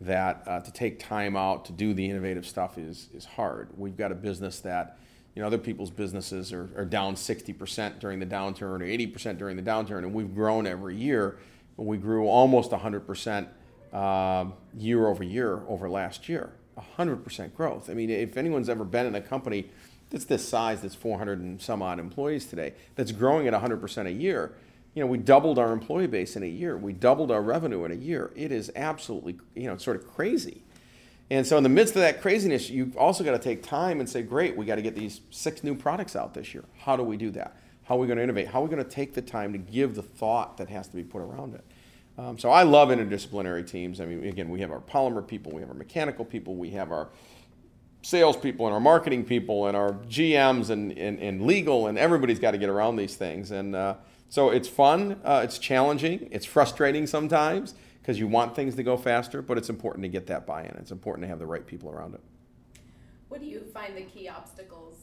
that 0.00 0.42
uh, 0.46 0.60
to 0.60 0.72
take 0.72 0.98
time 0.98 1.36
out 1.36 1.66
to 1.66 1.72
do 1.72 1.92
the 1.92 2.08
innovative 2.08 2.46
stuff 2.46 2.78
is, 2.78 3.08
is 3.14 3.24
hard. 3.24 3.68
We've 3.76 3.96
got 3.96 4.10
a 4.10 4.14
business 4.14 4.60
that, 4.60 4.98
you 5.34 5.42
know, 5.42 5.46
other 5.46 5.58
people's 5.58 5.90
businesses 5.90 6.50
are, 6.52 6.70
are 6.76 6.84
down 6.86 7.14
60% 7.14 8.00
during 8.00 8.20
the 8.20 8.26
downturn 8.26 8.80
or 8.80 8.86
80% 8.86 9.36
during 9.36 9.56
the 9.56 9.62
downturn, 9.62 9.98
and 9.98 10.14
we've 10.14 10.34
grown 10.34 10.66
every 10.66 10.96
year. 10.96 11.38
We 11.76 11.98
grew 11.98 12.26
almost 12.26 12.70
100% 12.70 13.46
uh, 13.92 14.46
year 14.76 15.08
over 15.08 15.22
year 15.22 15.62
over 15.68 15.90
last 15.90 16.28
year. 16.28 16.52
100% 16.98 17.54
growth. 17.54 17.88
I 17.88 17.94
mean, 17.94 18.10
if 18.10 18.36
anyone's 18.36 18.68
ever 18.68 18.84
been 18.84 19.06
in 19.06 19.14
a 19.14 19.20
company 19.20 19.70
that's 20.10 20.24
this 20.24 20.46
size 20.46 20.82
that's 20.82 20.94
400 20.94 21.40
and 21.40 21.60
some 21.60 21.82
odd 21.82 21.98
employees 21.98 22.46
today 22.46 22.74
that's 22.94 23.12
growing 23.12 23.46
at 23.46 23.54
100% 23.54 24.06
a 24.06 24.12
year. 24.12 24.52
You 24.94 25.02
know 25.02 25.06
we 25.06 25.18
doubled 25.18 25.58
our 25.58 25.72
employee 25.72 26.06
base 26.06 26.36
in 26.36 26.42
a 26.42 26.48
year. 26.48 26.76
We 26.76 26.92
doubled 26.92 27.30
our 27.30 27.42
revenue 27.42 27.84
in 27.84 27.90
a 27.90 27.96
year. 27.96 28.30
It 28.36 28.52
is 28.52 28.70
absolutely 28.76 29.38
you 29.54 29.64
know 29.64 29.76
sort 29.76 29.96
of 29.96 30.08
crazy. 30.08 30.62
And 31.30 31.46
so 31.46 31.56
in 31.56 31.62
the 31.62 31.68
midst 31.68 31.96
of 31.96 32.02
that 32.02 32.20
craziness 32.20 32.70
you've 32.70 32.96
also 32.96 33.24
got 33.24 33.32
to 33.32 33.38
take 33.38 33.62
time 33.62 33.98
and 34.00 34.08
say 34.08 34.22
great 34.22 34.56
we 34.56 34.64
got 34.66 34.76
to 34.76 34.82
get 34.82 34.94
these 34.94 35.20
six 35.30 35.64
new 35.64 35.74
products 35.74 36.14
out 36.14 36.34
this 36.34 36.54
year. 36.54 36.64
How 36.78 36.96
do 36.96 37.02
we 37.02 37.16
do 37.16 37.30
that? 37.32 37.56
How 37.84 37.96
are 37.96 37.98
we 37.98 38.06
going 38.06 38.16
to 38.16 38.22
innovate? 38.22 38.48
How 38.48 38.60
are 38.60 38.64
we 38.64 38.70
going 38.70 38.84
to 38.84 38.90
take 38.90 39.14
the 39.14 39.22
time 39.22 39.52
to 39.52 39.58
give 39.58 39.94
the 39.94 40.02
thought 40.02 40.56
that 40.58 40.68
has 40.70 40.88
to 40.88 40.96
be 40.96 41.02
put 41.02 41.20
around 41.20 41.54
it? 41.54 41.64
Um, 42.16 42.38
so 42.38 42.50
i 42.50 42.62
love 42.62 42.90
interdisciplinary 42.90 43.68
teams. 43.68 44.00
I 44.00 44.06
mean 44.06 44.24
again 44.24 44.48
we 44.48 44.60
have 44.60 44.70
our 44.70 44.80
polymer 44.80 45.26
people 45.26 45.50
we 45.52 45.60
have 45.60 45.70
our 45.70 45.76
mechanical 45.76 46.24
people 46.24 46.54
we 46.54 46.70
have 46.70 46.92
our 46.92 47.08
salespeople 48.04 48.66
and 48.66 48.74
our 48.74 48.80
marketing 48.80 49.24
people 49.24 49.66
and 49.66 49.76
our 49.76 49.94
GMs 50.08 50.68
and, 50.70 50.92
and, 50.92 51.18
and 51.18 51.42
legal 51.42 51.86
and 51.86 51.96
everybody's 51.96 52.38
got 52.38 52.50
to 52.50 52.58
get 52.58 52.68
around 52.68 52.96
these 52.96 53.16
things. 53.16 53.50
And 53.50 53.74
uh, 53.74 53.94
so 54.28 54.50
it's 54.50 54.68
fun, 54.68 55.20
uh, 55.24 55.40
it's 55.42 55.58
challenging, 55.58 56.28
it's 56.30 56.44
frustrating 56.44 57.06
sometimes 57.06 57.74
because 58.00 58.18
you 58.18 58.28
want 58.28 58.54
things 58.54 58.74
to 58.74 58.82
go 58.82 58.98
faster, 58.98 59.40
but 59.40 59.56
it's 59.56 59.70
important 59.70 60.02
to 60.02 60.08
get 60.08 60.26
that 60.26 60.46
buy-in. 60.46 60.76
It's 60.78 60.90
important 60.90 61.24
to 61.24 61.28
have 61.28 61.38
the 61.38 61.46
right 61.46 61.66
people 61.66 61.90
around 61.90 62.14
it. 62.14 62.20
What 63.28 63.40
do 63.40 63.46
you 63.46 63.60
find 63.72 63.96
the 63.96 64.02
key 64.02 64.28
obstacles 64.28 64.96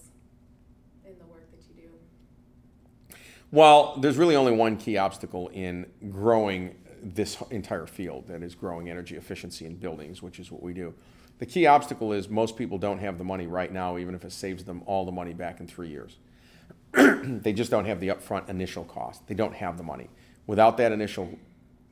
in 1.03 1.17
the 1.17 1.25
work 1.25 1.49
that 1.51 1.61
you 1.67 1.81
do? 1.81 3.15
Well, 3.51 3.97
there's 3.97 4.17
really 4.17 4.35
only 4.35 4.51
one 4.51 4.77
key 4.77 4.97
obstacle 4.97 5.47
in 5.49 5.87
growing 6.11 6.75
this 7.01 7.37
entire 7.49 7.85
field 7.85 8.27
that 8.27 8.43
is 8.43 8.55
growing 8.55 8.89
energy 8.89 9.15
efficiency 9.15 9.65
in 9.65 9.75
buildings, 9.75 10.21
which 10.21 10.39
is 10.39 10.51
what 10.51 10.61
we 10.61 10.73
do. 10.73 10.93
The 11.39 11.45
key 11.45 11.65
obstacle 11.65 12.13
is 12.13 12.29
most 12.29 12.55
people 12.55 12.77
don't 12.77 12.99
have 12.99 13.17
the 13.17 13.23
money 13.23 13.47
right 13.47 13.71
now, 13.71 13.97
even 13.97 14.13
if 14.13 14.23
it 14.23 14.31
saves 14.31 14.63
them 14.63 14.83
all 14.85 15.05
the 15.05 15.11
money 15.11 15.33
back 15.33 15.59
in 15.59 15.67
three 15.67 15.89
years. 15.89 16.17
they 16.93 17.53
just 17.53 17.71
don't 17.71 17.85
have 17.85 17.99
the 17.99 18.09
upfront 18.09 18.49
initial 18.49 18.83
cost. 18.83 19.25
They 19.27 19.33
don't 19.33 19.55
have 19.55 19.77
the 19.77 19.83
money. 19.83 20.09
Without 20.45 20.77
that 20.77 20.91
initial 20.91 21.39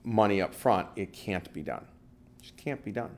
money 0.03 0.41
up 0.41 0.53
front, 0.53 0.87
it 0.95 1.13
can't 1.13 1.51
be 1.53 1.63
done. 1.63 1.85
It 2.37 2.43
just 2.43 2.57
can't 2.57 2.83
be 2.83 2.91
done. 2.91 3.15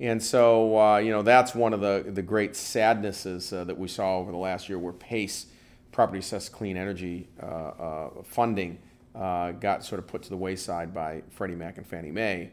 And 0.00 0.22
so, 0.22 0.78
uh, 0.78 0.98
you 0.98 1.10
know, 1.10 1.22
that's 1.22 1.54
one 1.54 1.72
of 1.72 1.80
the, 1.80 2.04
the 2.06 2.22
great 2.22 2.54
sadnesses 2.54 3.52
uh, 3.52 3.64
that 3.64 3.76
we 3.76 3.88
saw 3.88 4.18
over 4.18 4.30
the 4.30 4.38
last 4.38 4.68
year 4.68 4.78
where 4.78 4.92
PACE, 4.92 5.46
Property 5.90 6.20
Assessed 6.20 6.52
Clean 6.52 6.76
Energy 6.76 7.26
uh, 7.42 7.46
uh 7.46 8.10
funding, 8.22 8.78
uh, 9.18 9.52
got 9.52 9.84
sort 9.84 9.98
of 9.98 10.06
put 10.06 10.22
to 10.22 10.30
the 10.30 10.36
wayside 10.36 10.94
by 10.94 11.22
Freddie 11.30 11.56
Mac 11.56 11.76
and 11.76 11.86
Fannie 11.86 12.12
Mae 12.12 12.52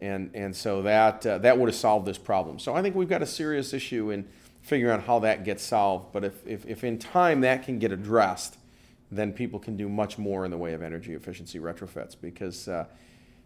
and 0.00 0.30
and 0.34 0.54
so 0.54 0.82
that 0.82 1.24
uh, 1.26 1.38
that 1.38 1.58
would 1.58 1.68
have 1.68 1.76
solved 1.76 2.06
this 2.06 2.18
problem. 2.18 2.58
So 2.58 2.74
I 2.74 2.82
think 2.82 2.94
we've 2.94 3.08
got 3.08 3.22
a 3.22 3.26
serious 3.26 3.72
issue 3.72 4.10
in 4.10 4.26
figuring 4.62 4.92
out 4.92 5.04
how 5.04 5.18
that 5.20 5.44
gets 5.44 5.62
solved. 5.62 6.12
But 6.12 6.24
if, 6.24 6.46
if, 6.46 6.66
if 6.66 6.84
in 6.84 6.98
time 6.98 7.42
that 7.42 7.64
can 7.64 7.78
get 7.78 7.92
addressed, 7.92 8.56
then 9.10 9.32
people 9.32 9.58
can 9.58 9.76
do 9.76 9.88
much 9.88 10.16
more 10.16 10.44
in 10.44 10.50
the 10.50 10.56
way 10.56 10.72
of 10.72 10.82
energy 10.82 11.14
efficiency 11.14 11.58
retrofits 11.58 12.16
because. 12.20 12.68
Uh, 12.68 12.86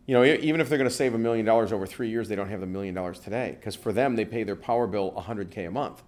you 0.06 0.14
know, 0.14 0.24
even 0.24 0.62
if 0.62 0.70
they're 0.70 0.78
going 0.78 0.88
to 0.88 0.96
save 0.96 1.12
a 1.12 1.18
million 1.18 1.44
dollars 1.44 1.70
over 1.70 1.86
three 1.86 2.08
years, 2.08 2.30
they 2.30 2.34
don't 2.34 2.48
have 2.48 2.60
the 2.60 2.66
million 2.66 2.94
dollars 2.94 3.18
today 3.18 3.58
because 3.60 3.74
for 3.74 3.92
them, 3.92 4.16
they 4.16 4.24
pay 4.24 4.42
their 4.42 4.56
power 4.56 4.86
bill 4.86 5.12
100k 5.12 5.68
a 5.68 5.70
month. 5.70 6.02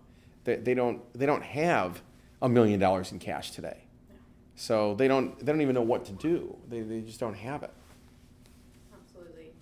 They, 0.45 0.57
they 0.57 0.73
don't 0.73 1.02
they 1.12 1.26
don't 1.26 1.42
have 1.42 2.00
a 2.40 2.49
million 2.49 2.80
dollars 2.80 3.12
in 3.12 3.19
cash 3.19 3.50
today, 3.50 3.83
so 4.54 4.95
they 4.95 5.09
don't 5.09 5.38
they 5.38 5.52
don't 5.52 5.61
even 5.61 5.75
know 5.75 5.83
what 5.83 6.04
to 6.07 6.12
do. 6.12 6.57
They, 6.69 6.80
they 6.83 7.00
just 7.00 7.21
don't 7.21 7.35
have 7.35 7.62
it. 7.62 7.73
Absolutely. 8.92 9.52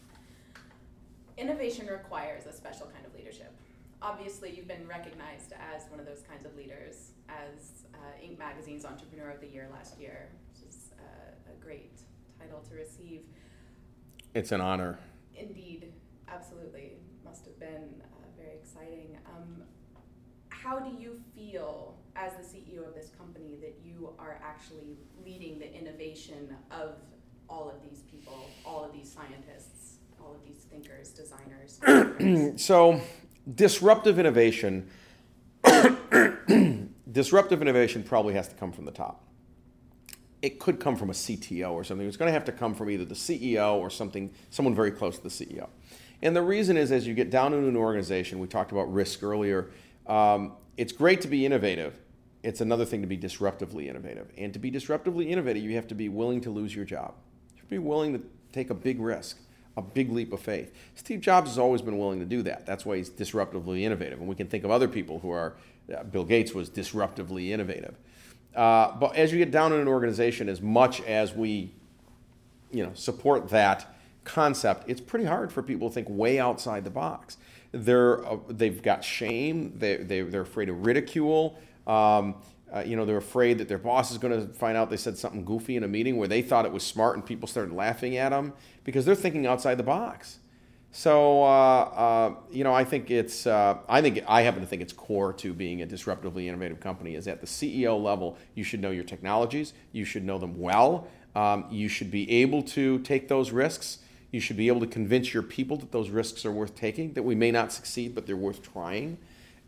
Innovation 1.36 1.86
requires 1.86 2.46
a 2.46 2.52
special 2.52 2.86
kind 2.86 3.06
of 3.06 3.14
leadership. 3.14 3.54
Obviously, 4.00 4.54
you've 4.54 4.68
been 4.68 4.86
recognized 4.86 5.52
as 5.74 5.88
one 5.90 5.98
of 5.98 6.06
those 6.06 6.22
kinds 6.22 6.46
of 6.46 6.56
leaders, 6.56 7.12
as 7.28 7.84
uh, 7.94 8.24
Inc. 8.24 8.38
Magazine's 8.38 8.84
Entrepreneur 8.84 9.30
of 9.30 9.40
the 9.40 9.48
Year 9.48 9.68
last 9.72 9.98
year, 9.98 10.28
which 10.52 10.68
is 10.68 10.90
uh, 10.98 11.52
a 11.52 11.64
great 11.64 12.00
title 12.38 12.62
to 12.68 12.74
receive. 12.76 13.22
It's 14.34 14.52
an 14.52 14.60
honor. 14.60 14.98
Indeed, 15.34 15.92
absolutely. 16.28 16.92
Must 17.24 17.44
have 17.46 17.58
been 17.58 18.02
uh, 18.02 18.26
very 18.36 18.56
exciting. 18.56 19.18
Um, 19.26 19.62
how 20.62 20.78
do 20.78 20.90
you 21.00 21.20
feel 21.34 21.96
as 22.16 22.32
the 22.32 22.42
CEO 22.42 22.86
of 22.86 22.94
this 22.94 23.10
company 23.16 23.56
that 23.60 23.76
you 23.84 24.12
are 24.18 24.40
actually 24.42 24.98
leading 25.24 25.58
the 25.58 25.72
innovation 25.72 26.54
of 26.70 26.96
all 27.48 27.68
of 27.68 27.82
these 27.88 28.02
people, 28.10 28.50
all 28.66 28.84
of 28.84 28.92
these 28.92 29.10
scientists? 29.10 29.88
all 30.28 30.34
of 30.34 30.44
these 30.44 30.64
thinkers, 30.64 31.10
designers? 31.10 32.60
so, 32.62 33.00
disruptive 33.54 34.18
innovation, 34.18 34.88
disruptive 37.12 37.62
innovation 37.62 38.02
probably 38.02 38.34
has 38.34 38.48
to 38.48 38.54
come 38.54 38.72
from 38.72 38.84
the 38.84 38.90
top. 38.90 39.24
It 40.40 40.60
could 40.60 40.78
come 40.78 40.96
from 40.96 41.10
a 41.10 41.14
CTO 41.14 41.72
or 41.72 41.82
something. 41.82 42.06
It's 42.06 42.16
going 42.16 42.28
to 42.28 42.32
have 42.32 42.44
to 42.44 42.52
come 42.52 42.74
from 42.74 42.90
either 42.90 43.04
the 43.04 43.14
CEO 43.14 43.74
or 43.74 43.90
something, 43.90 44.30
someone 44.50 44.74
very 44.74 44.92
close 44.92 45.16
to 45.18 45.22
the 45.22 45.28
CEO. 45.28 45.68
And 46.22 46.34
the 46.34 46.42
reason 46.42 46.76
is, 46.76 46.92
as 46.92 47.06
you 47.06 47.14
get 47.14 47.30
down 47.30 47.52
into 47.52 47.68
an 47.68 47.76
organization, 47.76 48.38
we 48.38 48.46
talked 48.48 48.72
about 48.72 48.92
risk 48.92 49.22
earlier. 49.22 49.70
Um, 50.08 50.52
it's 50.76 50.92
great 50.92 51.20
to 51.22 51.28
be 51.28 51.44
innovative. 51.44 51.98
It's 52.42 52.60
another 52.60 52.84
thing 52.84 53.02
to 53.02 53.06
be 53.06 53.18
disruptively 53.18 53.88
innovative. 53.88 54.30
And 54.38 54.52
to 54.52 54.58
be 54.58 54.70
disruptively 54.70 55.28
innovative, 55.28 55.62
you 55.62 55.74
have 55.74 55.88
to 55.88 55.94
be 55.94 56.08
willing 56.08 56.40
to 56.42 56.50
lose 56.50 56.74
your 56.74 56.84
job. 56.84 57.14
You 57.54 57.58
have 57.58 57.66
to 57.66 57.70
be 57.70 57.78
willing 57.78 58.12
to 58.14 58.24
take 58.52 58.70
a 58.70 58.74
big 58.74 59.00
risk 59.00 59.38
a 59.78 59.82
big 59.82 60.10
leap 60.10 60.32
of 60.32 60.40
faith. 60.40 60.74
Steve 60.96 61.20
Jobs 61.20 61.50
has 61.50 61.58
always 61.58 61.80
been 61.80 61.98
willing 61.98 62.18
to 62.18 62.24
do 62.26 62.42
that. 62.42 62.66
That's 62.66 62.84
why 62.84 62.96
he's 62.96 63.08
disruptively 63.08 63.82
innovative. 63.82 64.18
And 64.18 64.28
we 64.28 64.34
can 64.34 64.48
think 64.48 64.64
of 64.64 64.72
other 64.72 64.88
people 64.88 65.20
who 65.20 65.30
are, 65.30 65.54
uh, 65.96 66.02
Bill 66.02 66.24
Gates 66.24 66.52
was 66.52 66.68
disruptively 66.68 67.50
innovative. 67.50 67.94
Uh, 68.56 68.90
but 68.96 69.14
as 69.14 69.30
you 69.30 69.38
get 69.38 69.52
down 69.52 69.72
in 69.72 69.78
an 69.78 69.86
organization, 69.86 70.48
as 70.48 70.60
much 70.60 71.00
as 71.02 71.32
we 71.32 71.72
you 72.72 72.84
know, 72.84 72.90
support 72.94 73.50
that 73.50 73.94
concept, 74.24 74.82
it's 74.88 75.00
pretty 75.00 75.24
hard 75.24 75.52
for 75.52 75.62
people 75.62 75.88
to 75.88 75.94
think 75.94 76.08
way 76.10 76.40
outside 76.40 76.82
the 76.82 76.90
box. 76.90 77.36
They're, 77.72 78.26
uh, 78.26 78.38
they've 78.48 78.82
got 78.82 79.04
shame, 79.04 79.78
they, 79.78 79.96
they, 79.96 80.22
they're 80.22 80.42
afraid 80.42 80.68
of 80.68 80.86
ridicule. 80.86 81.58
Um, 81.86 82.36
uh, 82.74 82.80
you 82.80 82.96
know, 82.96 83.06
they're 83.06 83.16
afraid 83.16 83.58
that 83.58 83.68
their 83.68 83.78
boss 83.78 84.10
is 84.10 84.18
going 84.18 84.46
to 84.46 84.52
find 84.52 84.76
out 84.76 84.90
they 84.90 84.96
said 84.96 85.16
something 85.16 85.44
goofy 85.44 85.76
in 85.76 85.84
a 85.84 85.88
meeting 85.88 86.18
where 86.18 86.28
they 86.28 86.42
thought 86.42 86.66
it 86.66 86.72
was 86.72 86.82
smart 86.82 87.16
and 87.16 87.24
people 87.24 87.48
started 87.48 87.74
laughing 87.74 88.16
at 88.16 88.30
them 88.30 88.52
because 88.84 89.04
they're 89.04 89.14
thinking 89.14 89.46
outside 89.46 89.76
the 89.76 89.82
box. 89.82 90.38
So, 90.90 91.42
uh, 91.42 91.46
uh, 91.46 92.34
you 92.50 92.64
know, 92.64 92.72
I 92.72 92.84
think 92.84 93.10
it's, 93.10 93.46
uh, 93.46 93.78
I 93.88 94.00
think, 94.00 94.22
I 94.26 94.42
happen 94.42 94.60
to 94.60 94.66
think 94.66 94.82
it's 94.82 94.92
core 94.92 95.32
to 95.34 95.52
being 95.52 95.82
a 95.82 95.86
disruptively 95.86 96.46
innovative 96.46 96.80
company 96.80 97.14
is 97.14 97.28
at 97.28 97.40
the 97.40 97.46
CEO 97.46 98.02
level, 98.02 98.36
you 98.54 98.64
should 98.64 98.80
know 98.80 98.90
your 98.90 99.04
technologies, 99.04 99.74
you 99.92 100.04
should 100.04 100.24
know 100.24 100.38
them 100.38 100.58
well, 100.58 101.06
um, 101.34 101.66
you 101.70 101.88
should 101.88 102.10
be 102.10 102.30
able 102.30 102.62
to 102.62 102.98
take 103.00 103.28
those 103.28 103.50
risks. 103.50 103.98
You 104.30 104.40
should 104.40 104.56
be 104.56 104.68
able 104.68 104.80
to 104.80 104.86
convince 104.86 105.32
your 105.32 105.42
people 105.42 105.76
that 105.78 105.92
those 105.92 106.10
risks 106.10 106.44
are 106.44 106.52
worth 106.52 106.74
taking, 106.74 107.14
that 107.14 107.22
we 107.22 107.34
may 107.34 107.50
not 107.50 107.72
succeed, 107.72 108.14
but 108.14 108.26
they're 108.26 108.36
worth 108.36 108.62
trying. 108.62 109.18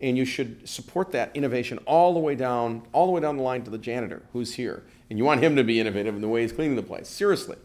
And 0.01 0.17
you 0.17 0.25
should 0.25 0.69
support 0.69 1.13
that 1.13 1.31
innovation 1.35 1.79
all 1.87 2.15
the 2.15 2.21
way 2.21 2.35
down, 2.35 2.83
all 2.93 3.07
the 3.07 3.13
way 3.13 3.21
down 3.21 3.37
the 3.37 3.43
line 3.43 3.63
to 3.65 3.71
the 3.71 3.79
janitor 3.79 4.23
who's 4.33 4.55
here. 4.55 4.83
And 5.09 5.19
you 5.19 5.25
want 5.25 5.43
him 5.43 5.57
to 5.57 5.65
be 5.65 5.81
innovative 5.81 6.15
in 6.15 6.21
the 6.21 6.29
way 6.29 6.43
he's 6.43 6.53
cleaning 6.53 6.77
the 6.77 6.83
place. 6.83 7.09
Seriously. 7.09 7.57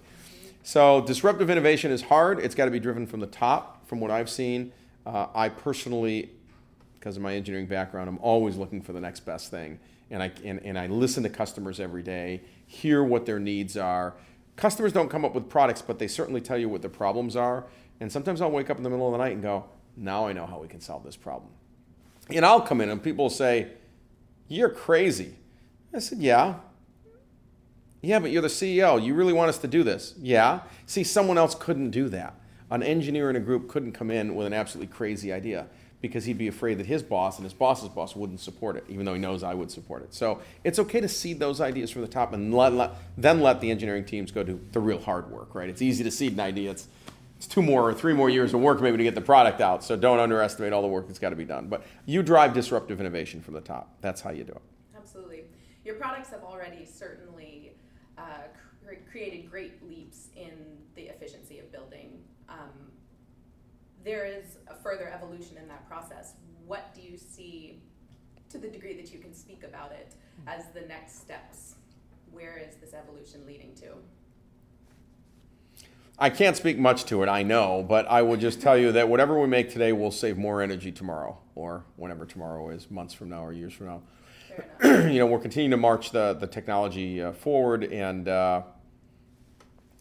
So 0.64 1.02
disruptive 1.02 1.50
innovation 1.50 1.92
is 1.92 2.04
hard. 2.04 2.40
It's 2.40 2.56
got 2.56 2.66
to 2.66 2.72
be 2.72 2.80
driven 2.80 3.06
from 3.06 3.20
the 3.20 3.28
top, 3.28 3.88
from 3.88 4.00
what 4.00 4.10
I've 4.10 4.30
seen. 4.30 4.72
Uh, 5.06 5.28
I 5.36 5.50
personally, 5.50 6.32
because 7.00 7.18
of 7.18 7.24
my 7.24 7.36
engineering 7.36 7.68
background, 7.68 8.10
I'm 8.10 8.18
always 8.18 8.58
looking 8.58 8.82
for 8.82 8.92
the 8.92 9.00
next 9.00 9.22
best 9.22 9.52
thing. 9.52 9.80
And 10.10 10.24
I, 10.24 10.32
and, 10.44 10.60
and 10.66 10.78
I 10.78 10.88
listen 10.88 11.24
to 11.24 11.30
customers 11.30 11.80
every 11.80 12.04
day, 12.04 12.42
hear 12.68 13.04
what 13.04 13.26
their 13.26 13.40
needs 13.40 13.78
are, 13.78 14.16
customers 14.56 14.94
don't 14.94 15.10
come 15.10 15.26
up 15.26 15.34
with 15.34 15.50
products, 15.50 15.82
but 15.82 16.00
they 16.00 16.08
certainly 16.08 16.42
tell 16.42 16.58
you 16.58 16.70
what 16.70 16.82
the 16.82 16.90
problems 16.90 17.36
are. 17.36 17.66
And 18.00 18.12
sometimes 18.12 18.42
I'll 18.42 18.52
wake 18.52 18.70
up 18.70 18.78
in 18.78 18.84
the 18.84 18.90
middle 18.90 19.08
of 19.08 19.12
the 19.14 19.18
night 19.18 19.34
and 19.34 19.42
go, 19.42 19.66
now 19.98 20.28
I 20.28 20.34
know 20.34 20.46
how 20.46 20.60
we 20.60 20.68
can 20.68 20.82
solve 20.82 21.04
this 21.04 21.16
problem. 21.16 21.52
And 22.30 22.46
I'll 22.46 22.62
come 22.62 22.82
in 22.82 22.90
and 22.90 23.02
people 23.02 23.26
will 23.26 23.30
say, 23.30 23.68
You're 24.48 24.70
crazy. 24.70 25.36
I 25.94 26.00
said, 26.00 26.20
Yeah. 26.20 26.56
Yeah, 28.02 28.20
but 28.20 28.30
you're 28.30 28.42
the 28.42 28.48
CEO. 28.50 29.04
You 29.04 29.16
really 29.16 29.34
want 29.34 29.50
us 29.50 29.58
to 29.60 29.68
do 29.68 29.82
this? 29.84 30.14
Yeah. 30.20 30.62
See, 30.86 31.04
someone 31.04 31.40
else 31.40 31.56
couldn't 31.56 31.90
do 31.90 32.08
that. 32.10 32.36
An 32.70 32.84
engineer 32.84 33.32
in 33.32 33.36
a 33.36 33.40
group 33.40 33.68
couldn't 33.68 33.94
come 33.94 34.12
in 34.12 34.36
with 34.36 34.46
an 34.46 34.54
absolutely 34.54 34.94
crazy 34.94 35.34
idea 35.34 35.68
because 36.02 36.26
he'd 36.26 36.38
be 36.38 36.48
afraid 36.48 36.78
that 36.78 36.86
his 36.86 37.02
boss 37.02 37.38
and 37.38 37.44
his 37.44 37.54
boss's 37.54 37.90
boss 37.90 38.16
wouldn't 38.16 38.40
support 38.40 38.76
it, 38.76 38.84
even 38.90 39.06
though 39.06 39.14
he 39.14 39.20
knows 39.20 39.44
I 39.44 39.54
would 39.54 39.72
support 39.72 40.04
it. 40.04 40.14
So 40.14 40.42
it's 40.64 40.78
okay 40.80 41.02
to 41.02 41.08
seed 41.08 41.40
those 41.40 41.62
ideas 41.62 41.90
from 41.90 42.04
the 42.04 42.08
top 42.08 42.34
and 42.34 42.54
let, 42.54 42.74
let, 42.74 42.92
then 43.18 43.42
let 43.42 43.62
the 43.62 43.72
engineering 43.72 44.06
teams 44.06 44.32
go 44.32 44.44
do 44.44 44.60
the 44.72 44.80
real 44.80 45.00
hard 45.00 45.32
work, 45.32 45.56
right? 45.56 45.70
It's 45.70 45.82
easy 45.82 46.04
to 46.04 46.12
seed 46.12 46.34
an 46.34 46.40
idea. 46.40 46.72
It's, 46.72 46.88
it's 47.38 47.48
two 47.48 47.62
more 47.62 47.90
or 47.90 47.94
three 47.94 48.14
more 48.14 48.30
years 48.30 48.54
of 48.54 48.62
work 48.62 48.82
maybe 48.82 48.98
to 48.98 49.04
get 49.04 49.16
the 49.16 49.22
product 49.22 49.62
out. 49.62 49.84
So 49.84 49.96
don't 49.96 50.20
underestimate 50.20 50.74
all 50.74 50.82
the 50.82 50.88
work 50.88 51.08
that's 51.08 51.20
got 51.20 51.32
to 51.32 51.36
be 51.36 51.46
done. 51.46 51.68
But 51.68 51.86
you 52.06 52.22
drive 52.24 52.54
disruptive 52.54 53.00
innovation 53.00 53.42
from 53.42 53.56
the 53.56 53.62
top. 53.62 53.90
That's 54.02 54.22
how 54.22 54.32
you 54.32 54.44
do 54.44 54.54
it. 54.54 54.62
Absolutely. 54.96 55.46
Your 55.84 55.96
products 55.96 56.30
have 56.30 56.44
already 56.44 56.86
certainly 56.86 57.74
uh, 58.18 58.24
cre- 58.86 58.96
created 59.10 59.50
great 59.50 59.88
leaps 59.88 60.30
in 60.36 60.52
the 60.96 61.04
efficiency 61.04 61.60
of 61.60 61.72
building. 61.72 62.20
Um, 62.48 62.92
there 64.06 64.24
is 64.24 64.58
a 64.68 64.76
further 64.76 65.12
evolution 65.12 65.58
in 65.58 65.68
that 65.68 65.86
process. 65.90 66.34
What 66.66 66.94
do 66.94 67.02
you 67.02 67.18
see, 67.18 67.82
to 68.50 68.58
the 68.58 68.68
degree 68.68 68.96
that 68.96 69.12
you 69.12 69.20
can 69.20 69.34
speak 69.34 69.64
about 69.64 69.92
it, 69.92 70.14
as 70.48 70.66
the 70.74 70.82
next 70.82 71.20
steps? 71.20 71.76
Where 72.32 72.58
is 72.58 72.76
this 72.76 72.94
evolution 72.94 73.46
leading 73.46 73.74
to? 73.76 73.96
I 76.18 76.30
can't 76.30 76.56
speak 76.56 76.78
much 76.78 77.06
to 77.06 77.24
it, 77.24 77.30
I 77.30 77.44
know, 77.44 77.84
but 77.88 78.08
I 78.08 78.22
will 78.22 78.38
just 78.38 78.62
tell 78.62 78.78
you 78.78 78.94
that 78.94 79.10
whatever 79.10 79.40
we 79.40 79.48
make 79.48 79.72
today 79.72 79.92
will 79.92 80.12
save 80.12 80.38
more 80.38 80.62
energy 80.62 80.92
tomorrow, 80.92 81.38
or 81.56 81.84
whenever 81.98 82.26
tomorrow 82.26 82.70
is, 82.70 82.90
months 82.90 83.14
from 83.14 83.30
now 83.30 83.44
or 83.44 83.52
years 83.52 83.74
from 83.74 83.88
now. 83.88 84.02
you 85.10 85.20
know, 85.20 85.26
we're 85.26 85.40
continuing 85.40 85.72
to 85.72 85.78
march 85.78 86.12
the, 86.12 86.38
the 86.40 86.48
technology 86.48 87.22
uh, 87.22 87.34
forward, 87.34 87.84
and 87.86 88.28
uh, 88.30 88.62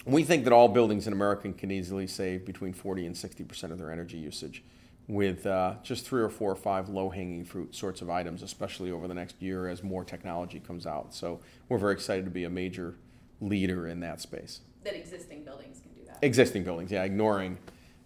we 0.05 0.23
think 0.23 0.45
that 0.45 0.53
all 0.53 0.69
buildings 0.69 1.07
in 1.07 1.13
America 1.13 1.51
can 1.53 1.71
easily 1.71 2.07
save 2.07 2.45
between 2.45 2.73
40 2.73 3.07
and 3.07 3.17
60 3.17 3.45
percent 3.45 3.73
of 3.73 3.79
their 3.79 3.91
energy 3.91 4.19
usage 4.19 4.63
with 5.07 5.47
uh, 5.47 5.75
just 5.83 6.07
three 6.07 6.23
or 6.23 6.29
four 6.29 6.51
or 6.51 6.57
five 6.57 6.89
low 6.89 7.11
hanging 7.11 7.45
fruit 7.45 7.75
sorts 7.75 8.01
of 8.01 8.09
items, 8.09 8.43
especially 8.43 8.91
over 8.91 9.07
the 9.07 9.15
next 9.15 9.41
year 9.41 9.69
as 9.69 9.83
more 9.83 10.05
technology 10.05 10.61
comes 10.61 10.87
out. 10.87 11.15
So 11.15 11.41
we're 11.69 11.79
very 11.79 11.93
excited 11.93 12.25
to 12.25 12.31
be 12.31 12.45
a 12.45 12.51
major 12.51 12.95
leader 13.41 13.87
in 13.87 14.01
that 14.01 14.21
space. 14.21 14.61
That 14.85 14.97
existing 14.97 15.45
buildings 15.45 15.81
can 15.81 15.93
do 15.93 16.07
that. 16.07 16.19
Existing 16.23 16.65
buildings, 16.65 16.91
yeah, 16.91 17.05
ignoring 17.05 17.59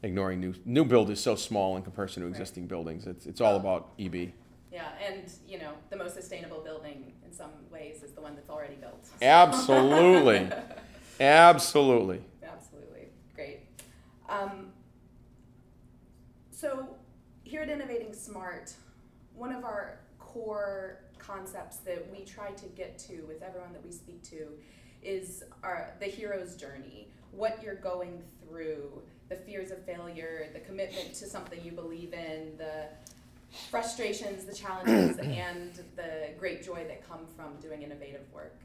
ignoring 0.02 0.38
new 0.38 0.54
new 0.64 0.84
build 0.84 1.10
is 1.10 1.20
so 1.20 1.34
small 1.34 1.76
in 1.76 1.82
comparison 1.82 2.22
to 2.22 2.28
existing 2.28 2.64
right. 2.64 2.68
buildings. 2.68 3.06
It's 3.06 3.26
it's 3.26 3.40
all 3.40 3.56
about 3.56 3.90
EB. 3.98 4.32
Yeah, 4.72 4.88
and 5.04 5.30
you 5.48 5.58
know 5.58 5.72
the 5.90 5.96
most 5.96 6.14
sustainable 6.14 6.60
building 6.60 7.12
in 7.24 7.32
some 7.32 7.50
ways 7.70 8.02
is 8.02 8.12
the 8.12 8.20
one 8.20 8.34
that's 8.34 8.50
already 8.50 8.76
built. 8.76 9.08
Absolutely. 9.22 10.50
Absolutely. 11.20 12.20
Absolutely. 12.42 13.08
Great. 13.34 13.60
Um, 14.28 14.72
so, 16.50 16.88
here 17.44 17.62
at 17.62 17.68
Innovating 17.68 18.12
Smart, 18.12 18.72
one 19.34 19.52
of 19.52 19.64
our 19.64 20.00
core 20.18 21.00
concepts 21.18 21.78
that 21.78 22.06
we 22.10 22.24
try 22.24 22.50
to 22.52 22.66
get 22.66 22.98
to 22.98 23.22
with 23.26 23.42
everyone 23.42 23.72
that 23.72 23.84
we 23.84 23.92
speak 23.92 24.22
to 24.24 24.48
is 25.02 25.44
our, 25.62 25.92
the 26.00 26.06
hero's 26.06 26.56
journey. 26.56 27.08
What 27.32 27.62
you're 27.62 27.74
going 27.74 28.22
through, 28.42 29.02
the 29.28 29.36
fears 29.36 29.70
of 29.70 29.84
failure, 29.84 30.48
the 30.52 30.60
commitment 30.60 31.14
to 31.14 31.26
something 31.26 31.62
you 31.64 31.72
believe 31.72 32.12
in, 32.12 32.56
the 32.56 32.86
frustrations, 33.70 34.44
the 34.44 34.54
challenges, 34.54 35.18
and 35.22 35.74
the 35.96 36.30
great 36.38 36.62
joy 36.62 36.84
that 36.88 37.06
come 37.08 37.26
from 37.36 37.56
doing 37.60 37.82
innovative 37.82 38.22
work 38.32 38.56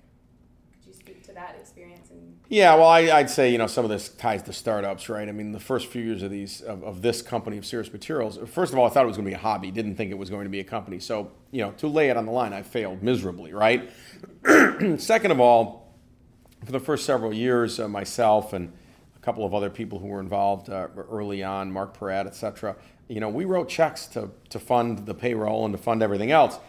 you 0.88 0.94
speak 0.94 1.24
to 1.26 1.34
that 1.34 1.56
experience? 1.60 2.10
Yeah, 2.50 2.76
well, 2.76 2.88
I, 2.88 3.22
would 3.22 3.30
say 3.30 3.52
you 3.52 3.58
know 3.58 3.68
some 3.68 3.84
of 3.84 3.90
this 3.90 4.10
ties 4.10 4.44
to 4.44 4.54
startups, 4.54 5.10
right? 5.10 5.28
I 5.28 5.32
mean, 5.32 5.52
the 5.52 5.60
first 5.60 5.88
few 5.88 6.04
years 6.04 6.22
of 6.22 6.32
these 6.32 6.62
of, 6.62 6.84
of 6.84 7.02
this 7.02 7.22
company 7.22 7.58
of 7.58 7.66
Serious 7.66 7.92
Materials, 7.92 8.38
first 8.46 8.74
of 8.74 8.80
all, 8.80 8.86
I 8.86 8.90
thought 8.90 9.04
it 9.04 9.08
was 9.08 9.18
going 9.18 9.26
to 9.26 9.32
be 9.32 9.36
a 9.36 9.40
hobby. 9.40 9.72
Didn't 9.72 9.96
think 9.96 10.12
it 10.12 10.18
was 10.18 10.30
going 10.30 10.44
to 10.44 10.50
be 10.50 10.60
a 10.60 10.64
company. 10.64 11.00
So 11.00 11.32
you 11.52 11.62
know, 11.62 11.72
to 11.74 11.88
lay 11.88 12.10
it 12.10 12.18
on 12.18 12.26
the 12.26 12.32
line, 12.32 12.54
I 12.54 12.62
failed 12.62 13.02
miserably, 13.02 13.54
right? 13.54 13.90
Second 14.98 15.32
of 15.32 15.40
all, 15.40 15.94
for 16.66 16.72
the 16.72 16.80
first 16.80 17.06
several 17.06 17.34
years, 17.34 17.80
uh, 17.80 17.88
myself 17.88 18.54
and 18.54 18.72
a 19.16 19.20
couple 19.20 19.46
of 19.46 19.54
other 19.54 19.70
people 19.70 20.00
who 20.00 20.08
were 20.08 20.20
involved 20.20 20.70
uh, 20.70 20.88
early 21.10 21.44
on, 21.44 21.72
Marc 21.72 21.98
Porat, 21.98 22.28
et 22.28 22.36
cetera, 22.36 22.76
you 23.08 23.20
know, 23.20 23.30
we 23.30 23.46
wrote 23.46 23.70
checks 23.70 24.06
to 24.08 24.30
to 24.50 24.60
fund 24.60 25.06
the 25.06 25.14
payroll 25.14 25.66
and 25.66 25.76
to 25.76 25.82
fund 25.82 26.04
everything 26.04 26.32
else. 26.32 26.60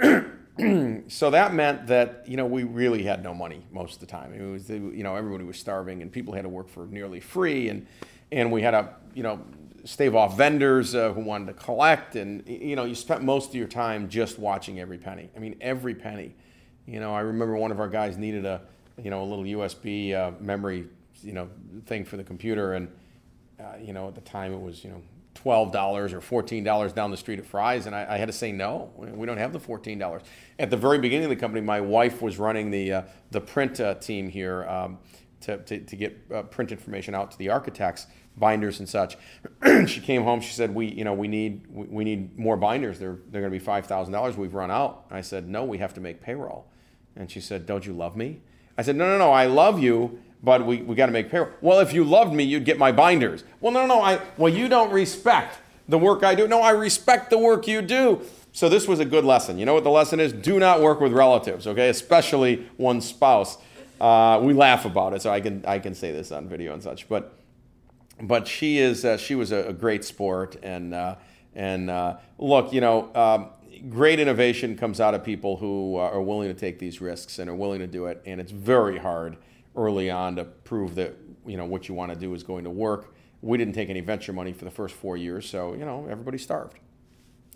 so 1.08 1.30
that 1.30 1.54
meant 1.54 1.86
that 1.86 2.24
you 2.26 2.36
know 2.36 2.46
we 2.46 2.64
really 2.64 3.02
had 3.02 3.22
no 3.22 3.32
money 3.32 3.62
most 3.70 3.94
of 3.94 4.00
the 4.00 4.06
time. 4.06 4.32
It 4.32 4.42
was 4.42 4.68
you 4.68 5.02
know 5.02 5.16
everybody 5.16 5.44
was 5.44 5.58
starving 5.58 6.02
and 6.02 6.10
people 6.10 6.34
had 6.34 6.42
to 6.42 6.48
work 6.48 6.68
for 6.68 6.86
nearly 6.86 7.20
free 7.20 7.68
and 7.68 7.86
and 8.32 8.50
we 8.50 8.62
had 8.62 8.72
to 8.72 8.94
you 9.14 9.22
know 9.22 9.40
stave 9.84 10.14
off 10.14 10.36
vendors 10.36 10.94
uh, 10.94 11.12
who 11.12 11.22
wanted 11.22 11.46
to 11.46 11.54
collect 11.54 12.16
and 12.16 12.46
you 12.46 12.76
know 12.76 12.84
you 12.84 12.94
spent 12.94 13.22
most 13.22 13.50
of 13.50 13.54
your 13.54 13.68
time 13.68 14.08
just 14.08 14.38
watching 14.38 14.80
every 14.80 14.98
penny. 14.98 15.30
I 15.36 15.38
mean 15.38 15.56
every 15.60 15.94
penny. 15.94 16.34
You 16.86 17.00
know 17.00 17.14
I 17.14 17.20
remember 17.20 17.56
one 17.56 17.70
of 17.70 17.80
our 17.80 17.88
guys 17.88 18.16
needed 18.16 18.44
a 18.44 18.60
you 19.02 19.10
know 19.10 19.22
a 19.22 19.26
little 19.26 19.44
USB 19.44 20.14
uh, 20.14 20.32
memory 20.40 20.88
you 21.22 21.32
know 21.32 21.48
thing 21.86 22.04
for 22.04 22.16
the 22.16 22.24
computer 22.24 22.74
and 22.74 22.88
uh, 23.58 23.76
you 23.80 23.92
know 23.92 24.08
at 24.08 24.14
the 24.14 24.20
time 24.22 24.52
it 24.52 24.60
was 24.60 24.84
you 24.84 24.90
know 24.90 25.02
$12 25.44 26.12
or 26.12 26.42
$14 26.42 26.94
down 26.94 27.10
the 27.10 27.16
street 27.16 27.38
at 27.38 27.46
Fry's, 27.46 27.86
and 27.86 27.94
I, 27.94 28.14
I, 28.14 28.16
had 28.18 28.26
to 28.26 28.32
say 28.32 28.52
no. 28.52 28.90
We 28.96 29.26
don't 29.26 29.38
have 29.38 29.52
the 29.52 29.60
$14. 29.60 30.22
At 30.58 30.70
the 30.70 30.76
very 30.76 30.98
beginning 30.98 31.24
of 31.24 31.30
the 31.30 31.36
company, 31.36 31.60
my 31.64 31.80
wife 31.80 32.20
was 32.20 32.38
running 32.38 32.70
the, 32.70 32.92
uh, 32.92 33.02
the 33.30 33.40
print 33.40 33.80
uh, 33.80 33.94
team 33.94 34.28
here 34.28 34.64
um, 34.68 34.98
to, 35.42 35.58
to, 35.58 35.80
to, 35.80 35.96
get 35.96 36.18
uh, 36.34 36.42
print 36.42 36.72
information 36.72 37.14
out 37.14 37.30
to 37.30 37.38
the 37.38 37.48
architects, 37.48 38.06
binders 38.36 38.80
and 38.80 38.88
such. 38.88 39.16
she 39.86 40.00
came 40.00 40.22
home, 40.22 40.40
she 40.40 40.52
said, 40.52 40.74
we, 40.74 40.86
you 40.86 41.04
know, 41.04 41.14
we, 41.14 41.28
need, 41.28 41.66
we, 41.70 41.86
we 41.86 42.04
need 42.04 42.38
more 42.38 42.56
binders. 42.56 42.98
They're, 42.98 43.18
they're 43.30 43.40
going 43.40 43.52
to 43.52 43.58
be 43.58 43.64
$5,000. 43.64 44.36
We've 44.36 44.54
run 44.54 44.70
out. 44.70 45.06
I 45.10 45.22
said, 45.22 45.48
no, 45.48 45.64
we 45.64 45.78
have 45.78 45.94
to 45.94 46.00
make 46.00 46.20
payroll. 46.20 46.66
And 47.16 47.30
she 47.30 47.40
said, 47.40 47.66
don't 47.66 47.86
you 47.86 47.92
love 47.92 48.16
me? 48.16 48.40
I 48.76 48.82
said, 48.82 48.96
no, 48.96 49.06
no, 49.06 49.18
no, 49.18 49.32
I 49.32 49.46
love 49.46 49.80
you 49.80 50.20
but 50.42 50.64
we, 50.64 50.78
we 50.78 50.94
got 50.94 51.06
to 51.06 51.12
make 51.12 51.30
payroll. 51.30 51.50
Well, 51.60 51.80
if 51.80 51.92
you 51.92 52.04
loved 52.04 52.32
me, 52.32 52.44
you'd 52.44 52.64
get 52.64 52.78
my 52.78 52.92
binders. 52.92 53.44
Well, 53.60 53.72
no, 53.72 53.86
no, 53.86 54.00
I, 54.00 54.20
well, 54.36 54.52
you 54.52 54.68
don't 54.68 54.90
respect 54.90 55.58
the 55.88 55.98
work 55.98 56.22
I 56.22 56.34
do. 56.34 56.48
No, 56.48 56.62
I 56.62 56.70
respect 56.70 57.30
the 57.30 57.38
work 57.38 57.66
you 57.66 57.82
do. 57.82 58.22
So 58.52 58.68
this 58.68 58.88
was 58.88 59.00
a 59.00 59.04
good 59.04 59.24
lesson. 59.24 59.58
You 59.58 59.66
know 59.66 59.74
what 59.74 59.84
the 59.84 59.90
lesson 59.90 60.18
is? 60.18 60.32
Do 60.32 60.58
not 60.58 60.80
work 60.80 61.00
with 61.00 61.12
relatives, 61.12 61.66
okay? 61.66 61.88
Especially 61.88 62.68
one 62.76 63.00
spouse. 63.00 63.58
Uh, 64.00 64.40
we 64.42 64.54
laugh 64.54 64.86
about 64.86 65.12
it, 65.12 65.22
so 65.22 65.30
I 65.30 65.40
can 65.40 65.62
I 65.66 65.78
can 65.78 65.94
say 65.94 66.10
this 66.10 66.32
on 66.32 66.48
video 66.48 66.72
and 66.72 66.82
such. 66.82 67.06
But 67.08 67.34
but 68.20 68.48
she 68.48 68.78
is 68.78 69.04
uh, 69.04 69.18
she 69.18 69.34
was 69.34 69.52
a, 69.52 69.68
a, 69.68 69.72
great 69.72 70.04
sport, 70.04 70.56
and 70.62 70.94
uh, 70.94 71.16
and 71.54 71.90
uh, 71.90 72.16
look, 72.38 72.72
you 72.72 72.80
know, 72.80 73.14
um, 73.14 73.50
great 73.90 74.18
innovation 74.18 74.76
comes 74.76 75.00
out 75.00 75.14
of 75.14 75.22
people 75.22 75.58
who 75.58 75.96
are 75.96 76.20
willing 76.20 76.48
to 76.48 76.58
take 76.58 76.78
these 76.78 77.00
risks 77.00 77.38
and 77.38 77.50
are 77.50 77.54
willing 77.54 77.80
to 77.80 77.86
do 77.86 78.06
it, 78.06 78.22
and 78.24 78.40
it's 78.40 78.52
very 78.52 78.98
hard 78.98 79.36
early 79.76 80.10
on 80.10 80.36
to 80.36 80.44
prove 80.44 80.94
that 80.96 81.16
you 81.46 81.56
know 81.56 81.64
what 81.64 81.88
you 81.88 81.94
want 81.94 82.12
to 82.12 82.18
do 82.18 82.34
is 82.34 82.42
going 82.42 82.64
to 82.64 82.70
work. 82.70 83.14
We 83.42 83.56
didn't 83.58 83.74
take 83.74 83.88
any 83.88 84.00
venture 84.00 84.32
money 84.32 84.52
for 84.52 84.64
the 84.64 84.70
first 84.70 84.94
four 84.94 85.16
years, 85.16 85.48
so 85.48 85.74
you 85.74 85.84
know 85.84 86.06
everybody 86.10 86.38
starved, 86.38 86.78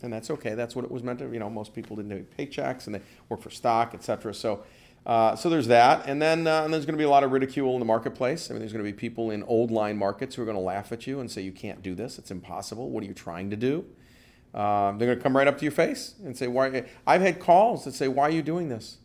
and 0.03 0.13
that's 0.13 0.31
okay. 0.31 0.55
That's 0.55 0.75
what 0.75 0.85
it 0.85 0.91
was 0.91 1.03
meant 1.03 1.19
to. 1.21 1.33
You 1.33 1.39
know, 1.39 1.51
most 1.51 1.75
people 1.75 1.97
didn't 1.97 2.31
take 2.37 2.51
paychecks 2.53 2.87
and 2.87 2.95
they 2.95 3.01
work 3.29 3.43
for 3.43 3.51
stock, 3.51 3.95
etc. 3.95 4.35
So. 4.35 4.65
Uh, 5.07 5.37
so 5.37 5.51
there's 5.51 5.67
that, 5.67 6.07
and 6.09 6.23
then 6.23 6.47
uh, 6.47 6.63
and 6.65 6.73
there's 6.73 6.87
going 6.87 6.95
to 6.95 6.99
be 6.99 7.05
a 7.05 7.11
lot 7.11 7.23
of 7.23 7.31
ridicule 7.31 7.75
in 7.75 7.79
the 7.79 7.85
marketplace. 7.85 8.49
I 8.51 8.55
mean, 8.55 8.61
there's 8.61 8.73
going 8.73 8.83
to 8.83 8.91
be 8.91 8.97
people 8.97 9.33
in 9.33 9.43
old 9.43 9.71
line 9.71 9.99
markets 9.99 10.35
who 10.35 10.41
are 10.41 10.47
going 10.47 10.57
to 10.57 10.63
laugh 10.63 10.93
at 10.93 11.07
you 11.07 11.21
and 11.21 11.31
say 11.31 11.43
you 11.43 11.53
can't 11.53 11.83
do 11.83 11.95
this. 11.95 12.19
It's 12.19 12.31
impossible. 12.31 12.89
What 12.89 13.05
are 13.05 13.07
you 13.07 13.13
trying 13.13 13.51
to 13.51 13.57
do? 13.57 13.85
Um, 14.55 14.97
they're 14.97 15.09
going 15.09 15.19
to 15.19 15.23
come 15.23 15.37
right 15.37 15.47
up 15.47 15.59
to 15.59 15.63
your 15.63 15.73
face 15.73 16.15
and 16.25 16.35
say, 16.35 16.47
"Why?" 16.47 16.87
I've 17.07 17.21
had 17.21 17.39
calls 17.39 17.85
that 17.85 17.93
say, 17.93 18.09
"Why 18.09 18.23
are 18.23 18.31
you 18.31 18.41
doing 18.41 18.71
this?" 18.71 18.97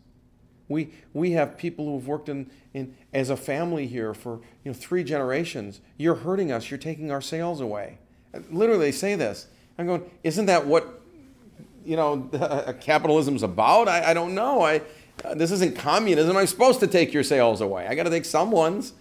We 0.70 0.92
we 1.12 1.32
have 1.32 1.58
people 1.58 1.84
who 1.84 1.98
have 1.98 2.06
worked 2.06 2.28
in, 2.28 2.48
in 2.72 2.96
as 3.12 3.28
a 3.28 3.36
family 3.36 3.86
here 3.86 4.14
for 4.14 4.40
you 4.64 4.70
know 4.70 4.72
three 4.72 5.04
generations. 5.04 5.80
You're 5.98 6.14
hurting 6.14 6.52
us. 6.52 6.70
You're 6.70 6.78
taking 6.78 7.10
our 7.10 7.20
sales 7.20 7.60
away. 7.60 7.98
Literally, 8.50 8.86
they 8.86 8.92
say 8.92 9.16
this. 9.16 9.48
I'm 9.76 9.86
going. 9.86 10.08
Isn't 10.22 10.46
that 10.46 10.66
what 10.66 11.02
you 11.84 11.96
know 11.96 12.76
capitalism's 12.80 13.42
about? 13.42 13.88
I, 13.88 14.10
I 14.10 14.14
don't 14.14 14.34
know. 14.34 14.62
I 14.62 14.82
uh, 15.24 15.34
this 15.34 15.50
isn't 15.50 15.76
communism. 15.76 16.36
I'm 16.36 16.46
supposed 16.46 16.80
to 16.80 16.86
take 16.86 17.12
your 17.12 17.24
sales 17.24 17.60
away. 17.60 17.86
I 17.88 17.94
got 17.94 18.04
to 18.04 18.10
take 18.10 18.24
someone's. 18.24 18.94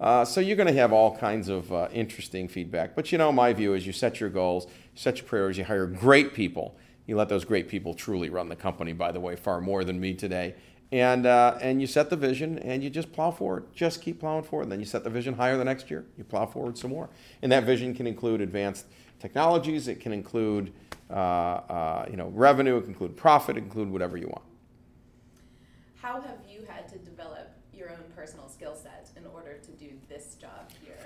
Uh, 0.00 0.24
so 0.24 0.40
you're 0.40 0.56
going 0.56 0.68
to 0.68 0.80
have 0.80 0.92
all 0.92 1.16
kinds 1.18 1.48
of 1.48 1.70
uh, 1.72 1.88
interesting 1.92 2.48
feedback. 2.48 2.94
But 2.94 3.12
you 3.12 3.18
know, 3.18 3.32
my 3.32 3.52
view 3.52 3.74
is 3.74 3.86
you 3.86 3.92
set 3.92 4.20
your 4.20 4.30
goals, 4.30 4.66
set 4.94 5.18
your 5.18 5.26
priorities, 5.26 5.58
you 5.58 5.64
hire 5.64 5.86
great 5.86 6.32
people. 6.32 6.76
You 7.06 7.16
let 7.16 7.28
those 7.28 7.44
great 7.44 7.68
people 7.68 7.92
truly 7.92 8.30
run 8.30 8.48
the 8.48 8.56
company, 8.56 8.92
by 8.92 9.12
the 9.12 9.20
way, 9.20 9.34
far 9.34 9.60
more 9.60 9.84
than 9.84 10.00
me 10.00 10.14
today. 10.14 10.54
And, 10.92 11.24
uh, 11.24 11.56
and 11.60 11.80
you 11.80 11.86
set 11.86 12.10
the 12.10 12.16
vision 12.16 12.58
and 12.58 12.82
you 12.82 12.90
just 12.90 13.12
plow 13.12 13.30
forward. 13.30 13.64
Just 13.72 14.02
keep 14.02 14.20
plowing 14.20 14.42
forward. 14.42 14.64
And 14.64 14.72
then 14.72 14.80
you 14.80 14.86
set 14.86 15.04
the 15.04 15.10
vision 15.10 15.34
higher 15.34 15.56
the 15.56 15.64
next 15.64 15.90
year. 15.90 16.04
You 16.18 16.24
plow 16.24 16.46
forward 16.46 16.76
some 16.76 16.90
more. 16.90 17.08
And 17.42 17.52
that 17.52 17.64
vision 17.64 17.94
can 17.94 18.06
include 18.06 18.40
advanced 18.40 18.86
technologies. 19.20 19.86
It 19.86 20.00
can 20.00 20.12
include 20.12 20.72
uh, 21.08 21.12
uh, 21.12 22.06
you 22.10 22.16
know, 22.16 22.28
revenue. 22.34 22.76
It 22.76 22.82
can 22.82 22.90
include 22.90 23.16
profit. 23.16 23.56
It 23.56 23.60
can 23.60 23.68
include 23.68 23.90
whatever 23.90 24.16
you 24.16 24.28
want. 24.28 24.42
How 26.00 26.20
have 26.20 26.38
you 26.48 26.64
had 26.66 26.88
to 26.88 26.98
develop 26.98 27.50
your 27.72 27.90
own 27.90 28.04
personal 28.16 28.48
skill 28.48 28.74
set 28.74 29.10
in 29.16 29.24
order 29.26 29.58
to 29.58 29.70
do 29.72 29.90
this 30.08 30.34
job 30.34 30.70
here? 30.84 30.96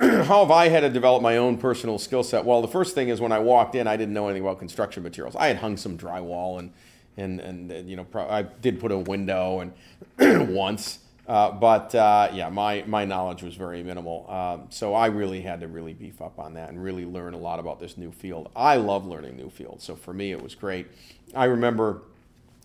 How 0.24 0.40
have 0.40 0.50
I 0.50 0.68
had 0.68 0.80
to 0.80 0.88
develop 0.88 1.22
my 1.22 1.36
own 1.36 1.58
personal 1.58 1.98
skill 1.98 2.22
set? 2.22 2.44
Well, 2.44 2.62
the 2.62 2.68
first 2.68 2.94
thing 2.94 3.08
is 3.08 3.20
when 3.20 3.32
I 3.32 3.38
walked 3.38 3.74
in, 3.74 3.86
I 3.86 3.96
didn't 3.96 4.14
know 4.14 4.28
anything 4.28 4.42
about 4.42 4.58
construction 4.58 5.02
materials. 5.02 5.36
I 5.36 5.48
had 5.48 5.56
hung 5.56 5.76
some 5.76 5.98
drywall 5.98 6.58
and 6.58 6.72
and 7.20 7.40
and 7.40 7.88
you 7.88 7.96
know 7.96 8.06
I 8.14 8.42
did 8.42 8.80
put 8.80 8.92
a 8.92 8.98
window 8.98 9.60
and 10.18 10.48
once. 10.54 10.98
Uh, 11.30 11.48
but 11.52 11.94
uh, 11.94 12.28
yeah, 12.32 12.48
my, 12.48 12.82
my 12.88 13.04
knowledge 13.04 13.44
was 13.44 13.54
very 13.54 13.84
minimal. 13.84 14.28
Um, 14.28 14.66
so 14.68 14.94
I 14.94 15.06
really 15.06 15.40
had 15.40 15.60
to 15.60 15.68
really 15.68 15.94
beef 15.94 16.20
up 16.20 16.40
on 16.40 16.54
that 16.54 16.70
and 16.70 16.82
really 16.82 17.04
learn 17.04 17.34
a 17.34 17.38
lot 17.38 17.60
about 17.60 17.78
this 17.78 17.96
new 17.96 18.10
field. 18.10 18.50
I 18.56 18.74
love 18.74 19.06
learning 19.06 19.36
new 19.36 19.48
fields. 19.48 19.84
So 19.84 19.94
for 19.94 20.12
me, 20.12 20.32
it 20.32 20.42
was 20.42 20.56
great. 20.56 20.88
I 21.32 21.44
remember 21.44 22.02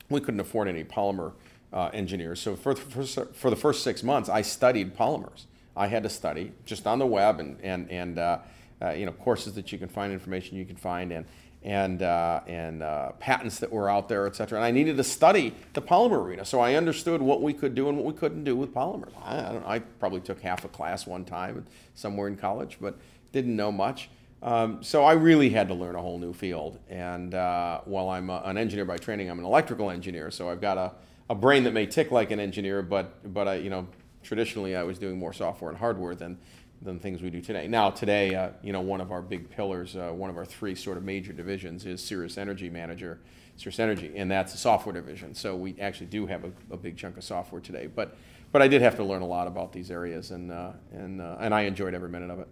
we 0.09 0.19
couldn't 0.19 0.39
afford 0.39 0.67
any 0.67 0.83
polymer 0.83 1.33
uh, 1.73 1.91
engineers. 1.93 2.41
So 2.41 2.55
for, 2.55 2.73
for, 2.75 3.05
for, 3.05 3.49
the 3.51 3.55
first 3.55 3.83
six 3.83 4.01
months, 4.01 4.29
I 4.29 4.41
studied 4.41 4.97
polymers. 4.97 5.43
I 5.77 5.85
had 5.85 6.01
to 6.01 6.09
study 6.09 6.51
just 6.65 6.87
on 6.87 6.97
the 6.97 7.05
web 7.05 7.39
and, 7.39 7.59
and, 7.61 7.91
and 7.91 8.17
uh, 8.17 8.39
uh, 8.81 8.89
you 8.91 9.05
know, 9.05 9.11
courses 9.11 9.53
that 9.53 9.71
you 9.71 9.77
can 9.77 9.89
find, 9.89 10.11
information 10.11 10.57
you 10.57 10.65
can 10.65 10.75
find, 10.75 11.11
and, 11.11 11.25
and, 11.65 12.03
uh, 12.03 12.41
and 12.45 12.83
uh, 12.83 13.11
patents 13.13 13.57
that 13.59 13.71
were 13.71 13.89
out 13.89 14.07
there, 14.07 14.27
et 14.27 14.35
cetera. 14.35 14.59
And 14.59 14.65
I 14.65 14.69
needed 14.69 14.97
to 14.97 15.03
study 15.03 15.53
the 15.73 15.81
polymer 15.81 16.23
arena. 16.23 16.45
So 16.45 16.59
I 16.59 16.75
understood 16.75 17.23
what 17.23 17.41
we 17.41 17.53
could 17.53 17.73
do 17.73 17.89
and 17.89 17.97
what 17.97 18.05
we 18.05 18.13
couldn't 18.13 18.43
do 18.43 18.55
with 18.55 18.71
polymers. 18.71 19.11
I, 19.23 19.37
I, 19.37 19.75
I 19.75 19.79
probably 19.79 20.21
took 20.21 20.39
half 20.41 20.63
a 20.63 20.67
class 20.67 21.07
one 21.07 21.25
time 21.25 21.65
somewhere 21.95 22.27
in 22.27 22.37
college, 22.37 22.77
but 22.79 22.99
didn't 23.31 23.55
know 23.55 23.71
much. 23.71 24.09
Um, 24.43 24.83
so 24.83 25.03
I 25.03 25.13
really 25.13 25.49
had 25.49 25.67
to 25.69 25.73
learn 25.73 25.95
a 25.95 26.01
whole 26.01 26.19
new 26.19 26.33
field. 26.33 26.77
And 26.87 27.33
uh, 27.33 27.81
while 27.85 28.09
I'm 28.09 28.29
a, 28.29 28.43
an 28.45 28.59
engineer 28.59 28.85
by 28.85 28.97
training, 28.97 29.31
I'm 29.31 29.39
an 29.39 29.45
electrical 29.45 29.89
engineer. 29.89 30.29
So 30.29 30.47
I've 30.47 30.61
got 30.61 30.77
a, 30.77 30.91
a 31.31 31.35
brain 31.35 31.63
that 31.63 31.73
may 31.73 31.87
tick 31.87 32.11
like 32.11 32.29
an 32.29 32.39
engineer, 32.39 32.83
but 32.83 33.33
but 33.33 33.47
I 33.47 33.55
you 33.55 33.71
know 33.71 33.87
traditionally 34.21 34.75
I 34.75 34.83
was 34.83 34.99
doing 34.99 35.17
more 35.17 35.33
software 35.33 35.71
and 35.71 35.79
hardware 35.79 36.13
than 36.13 36.37
than 36.81 36.99
things 36.99 37.21
we 37.21 37.29
do 37.29 37.41
today. 37.41 37.67
Now 37.67 37.89
today, 37.89 38.35
uh, 38.35 38.49
you 38.61 38.73
know, 38.73 38.81
one 38.81 39.01
of 39.01 39.11
our 39.11 39.21
big 39.21 39.49
pillars, 39.49 39.95
uh, 39.95 40.11
one 40.11 40.29
of 40.29 40.37
our 40.37 40.45
three 40.45 40.75
sort 40.75 40.97
of 40.97 41.03
major 41.03 41.33
divisions 41.33 41.85
is 41.85 42.03
Serious 42.03 42.37
Energy 42.37 42.69
Manager, 42.69 43.19
Serious 43.57 43.79
Energy, 43.79 44.13
and 44.15 44.29
that's 44.29 44.53
a 44.53 44.57
software 44.57 44.93
division. 44.93 45.33
So 45.33 45.55
we 45.55 45.75
actually 45.79 46.07
do 46.07 46.25
have 46.27 46.43
a, 46.43 46.51
a 46.71 46.77
big 46.77 46.97
chunk 46.97 47.17
of 47.17 47.23
software 47.23 47.61
today, 47.61 47.87
but 47.87 48.15
but 48.51 48.61
I 48.61 48.67
did 48.67 48.81
have 48.81 48.95
to 48.97 49.03
learn 49.03 49.21
a 49.21 49.27
lot 49.27 49.47
about 49.47 49.73
these 49.73 49.91
areas, 49.91 50.31
and 50.31 50.51
uh, 50.51 50.71
and 50.93 51.21
uh, 51.21 51.37
and 51.39 51.53
I 51.53 51.61
enjoyed 51.61 51.93
every 51.93 52.09
minute 52.09 52.29
of 52.29 52.39
it. 52.39 52.47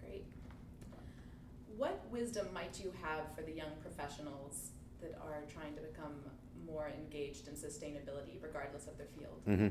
Great. 0.00 0.24
What 1.76 2.04
wisdom 2.10 2.46
might 2.52 2.78
you 2.82 2.92
have 3.02 3.24
for 3.34 3.42
the 3.42 3.52
young 3.52 3.72
professionals 3.80 4.70
that 5.00 5.18
are 5.20 5.42
trying 5.52 5.74
to 5.74 5.80
become 5.80 6.12
more 6.66 6.88
engaged 6.88 7.48
in 7.48 7.54
sustainability, 7.54 8.42
regardless 8.42 8.86
of 8.86 8.98
their 8.98 9.08
field? 9.18 9.40
Mm-hmm. 9.48 9.68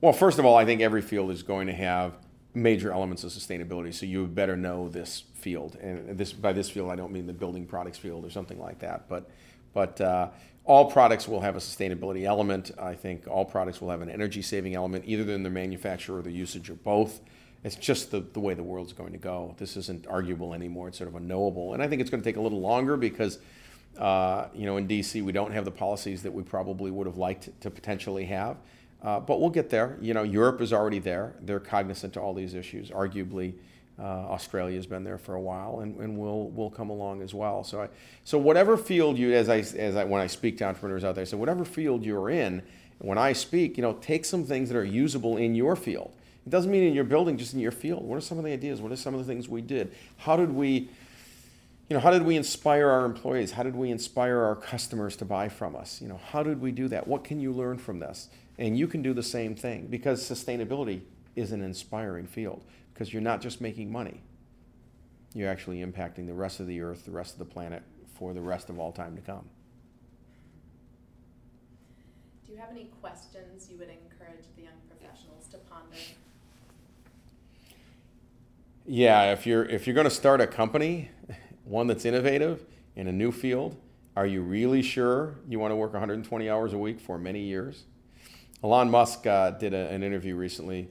Well, 0.00 0.12
first 0.12 0.38
of 0.38 0.44
all, 0.44 0.56
I 0.56 0.64
think 0.64 0.80
every 0.80 1.02
field 1.02 1.30
is 1.30 1.42
going 1.42 1.68
to 1.68 1.72
have 1.72 2.12
major 2.56 2.90
elements 2.90 3.22
of 3.22 3.30
sustainability, 3.30 3.92
so 3.92 4.06
you 4.06 4.26
better 4.26 4.56
know 4.56 4.88
this 4.88 5.24
field. 5.34 5.76
And 5.76 6.16
this 6.16 6.32
by 6.32 6.52
this 6.52 6.70
field, 6.70 6.90
I 6.90 6.96
don't 6.96 7.12
mean 7.12 7.26
the 7.26 7.32
building 7.32 7.66
products 7.66 7.98
field 7.98 8.24
or 8.24 8.30
something 8.30 8.58
like 8.58 8.78
that, 8.80 9.08
but 9.08 9.30
but 9.74 10.00
uh, 10.00 10.28
all 10.64 10.90
products 10.90 11.28
will 11.28 11.40
have 11.40 11.54
a 11.54 11.60
sustainability 11.60 12.24
element. 12.24 12.72
I 12.78 12.94
think 12.94 13.28
all 13.28 13.44
products 13.44 13.80
will 13.80 13.90
have 13.90 14.00
an 14.00 14.10
energy 14.10 14.42
saving 14.42 14.74
element, 14.74 15.04
either 15.06 15.30
in 15.32 15.42
their 15.42 15.52
manufacture 15.52 16.16
or 16.16 16.22
their 16.22 16.32
usage 16.32 16.70
or 16.70 16.74
both. 16.74 17.20
It's 17.62 17.76
just 17.76 18.10
the, 18.10 18.20
the 18.20 18.40
way 18.40 18.54
the 18.54 18.62
world's 18.62 18.92
going 18.92 19.12
to 19.12 19.18
go. 19.18 19.54
This 19.58 19.76
isn't 19.76 20.06
arguable 20.06 20.54
anymore. 20.54 20.88
It's 20.88 20.98
sort 20.98 21.08
of 21.08 21.16
a 21.16 21.20
knowable. 21.20 21.74
And 21.74 21.82
I 21.82 21.88
think 21.88 22.00
it's 22.00 22.10
going 22.10 22.22
to 22.22 22.24
take 22.28 22.36
a 22.36 22.40
little 22.40 22.60
longer 22.60 22.96
because 22.96 23.38
uh, 23.98 24.48
you 24.54 24.66
know, 24.66 24.76
in 24.76 24.86
DC, 24.86 25.22
we 25.22 25.32
don't 25.32 25.52
have 25.52 25.64
the 25.64 25.70
policies 25.70 26.22
that 26.22 26.32
we 26.32 26.42
probably 26.42 26.90
would 26.90 27.06
have 27.06 27.16
liked 27.16 27.48
to 27.60 27.70
potentially 27.70 28.26
have. 28.26 28.56
Uh, 29.02 29.20
but 29.20 29.40
we'll 29.40 29.50
get 29.50 29.70
there. 29.70 29.98
You 30.00 30.14
know, 30.14 30.22
Europe 30.22 30.60
is 30.60 30.72
already 30.72 30.98
there. 30.98 31.34
They're 31.40 31.60
cognizant 31.60 32.14
to 32.14 32.20
all 32.20 32.34
these 32.34 32.54
issues. 32.54 32.90
Arguably, 32.90 33.54
uh, 33.98 34.02
Australia's 34.02 34.86
been 34.86 35.04
there 35.04 35.18
for 35.18 35.34
a 35.34 35.40
while, 35.40 35.80
and, 35.80 35.96
and 35.98 36.18
we'll 36.18 36.48
will 36.50 36.70
come 36.70 36.90
along 36.90 37.22
as 37.22 37.32
well. 37.32 37.64
So, 37.64 37.82
I, 37.82 37.88
so 38.24 38.36
whatever 38.38 38.76
field 38.76 39.18
you, 39.18 39.32
as 39.32 39.48
I 39.48 39.58
as 39.58 39.96
I 39.96 40.04
when 40.04 40.20
I 40.20 40.26
speak 40.26 40.58
to 40.58 40.64
entrepreneurs 40.64 41.04
out 41.04 41.14
there, 41.14 41.26
so 41.26 41.36
whatever 41.36 41.64
field 41.64 42.04
you're 42.04 42.30
in, 42.30 42.62
when 42.98 43.18
I 43.18 43.32
speak, 43.32 43.76
you 43.76 43.82
know, 43.82 43.94
take 43.94 44.24
some 44.24 44.44
things 44.44 44.68
that 44.68 44.76
are 44.76 44.84
usable 44.84 45.36
in 45.36 45.54
your 45.54 45.76
field. 45.76 46.12
It 46.46 46.50
doesn't 46.50 46.70
mean 46.70 46.84
in 46.84 46.94
your 46.94 47.04
building, 47.04 47.36
just 47.36 47.54
in 47.54 47.60
your 47.60 47.72
field. 47.72 48.04
What 48.04 48.16
are 48.16 48.20
some 48.20 48.38
of 48.38 48.44
the 48.44 48.52
ideas? 48.52 48.80
What 48.80 48.92
are 48.92 48.96
some 48.96 49.14
of 49.14 49.20
the 49.20 49.26
things 49.26 49.48
we 49.48 49.62
did? 49.62 49.92
How 50.18 50.36
did 50.36 50.52
we 50.52 50.88
you 51.88 51.94
know, 51.94 52.00
how 52.00 52.10
did 52.10 52.22
we 52.22 52.36
inspire 52.36 52.88
our 52.88 53.04
employees? 53.04 53.52
How 53.52 53.62
did 53.62 53.76
we 53.76 53.90
inspire 53.90 54.40
our 54.40 54.56
customers 54.56 55.16
to 55.16 55.24
buy 55.24 55.48
from 55.48 55.76
us? 55.76 56.02
You 56.02 56.08
know, 56.08 56.20
how 56.32 56.42
did 56.42 56.60
we 56.60 56.72
do 56.72 56.88
that? 56.88 57.06
What 57.06 57.22
can 57.22 57.38
you 57.40 57.52
learn 57.52 57.78
from 57.78 58.00
this? 58.00 58.28
And 58.58 58.78
you 58.78 58.86
can 58.86 59.02
do 59.02 59.12
the 59.12 59.22
same 59.22 59.54
thing 59.54 59.86
because 59.88 60.22
sustainability 60.22 61.02
is 61.34 61.52
an 61.52 61.62
inspiring 61.62 62.26
field 62.26 62.64
because 62.92 63.12
you're 63.12 63.22
not 63.22 63.40
just 63.40 63.60
making 63.60 63.92
money. 63.92 64.22
You're 65.34 65.50
actually 65.50 65.84
impacting 65.84 66.26
the 66.26 66.34
rest 66.34 66.60
of 66.60 66.66
the 66.66 66.80
earth, 66.80 67.04
the 67.04 67.10
rest 67.10 67.34
of 67.34 67.38
the 67.38 67.44
planet 67.44 67.82
for 68.14 68.32
the 68.32 68.40
rest 68.40 68.70
of 68.70 68.78
all 68.78 68.92
time 68.92 69.14
to 69.16 69.20
come. 69.20 69.44
Do 72.46 72.52
you 72.52 72.58
have 72.58 72.70
any 72.70 72.88
questions 73.02 73.68
you 73.70 73.76
would 73.78 73.90
encourage 73.90 74.46
the 74.56 74.62
young 74.62 74.80
professionals 74.88 75.46
to 75.48 75.58
ponder? 75.58 75.96
Yeah, 78.86 79.32
if 79.32 79.46
you're 79.46 79.64
if 79.64 79.86
you're 79.86 79.94
going 79.94 80.04
to 80.04 80.10
start 80.10 80.40
a 80.40 80.46
company, 80.46 81.10
one 81.64 81.88
that's 81.88 82.04
innovative 82.04 82.64
in 82.94 83.08
a 83.08 83.12
new 83.12 83.32
field? 83.32 83.76
Are 84.16 84.26
you 84.26 84.40
really 84.40 84.80
sure 84.80 85.34
you 85.46 85.58
want 85.58 85.72
to 85.72 85.76
work 85.76 85.92
120 85.92 86.48
hours 86.48 86.72
a 86.72 86.78
week 86.78 86.98
for 87.00 87.18
many 87.18 87.40
years? 87.40 87.84
Elon 88.62 88.90
Musk 88.90 89.26
uh, 89.26 89.50
did 89.52 89.74
a, 89.74 89.88
an 89.88 90.02
interview 90.02 90.34
recently 90.34 90.88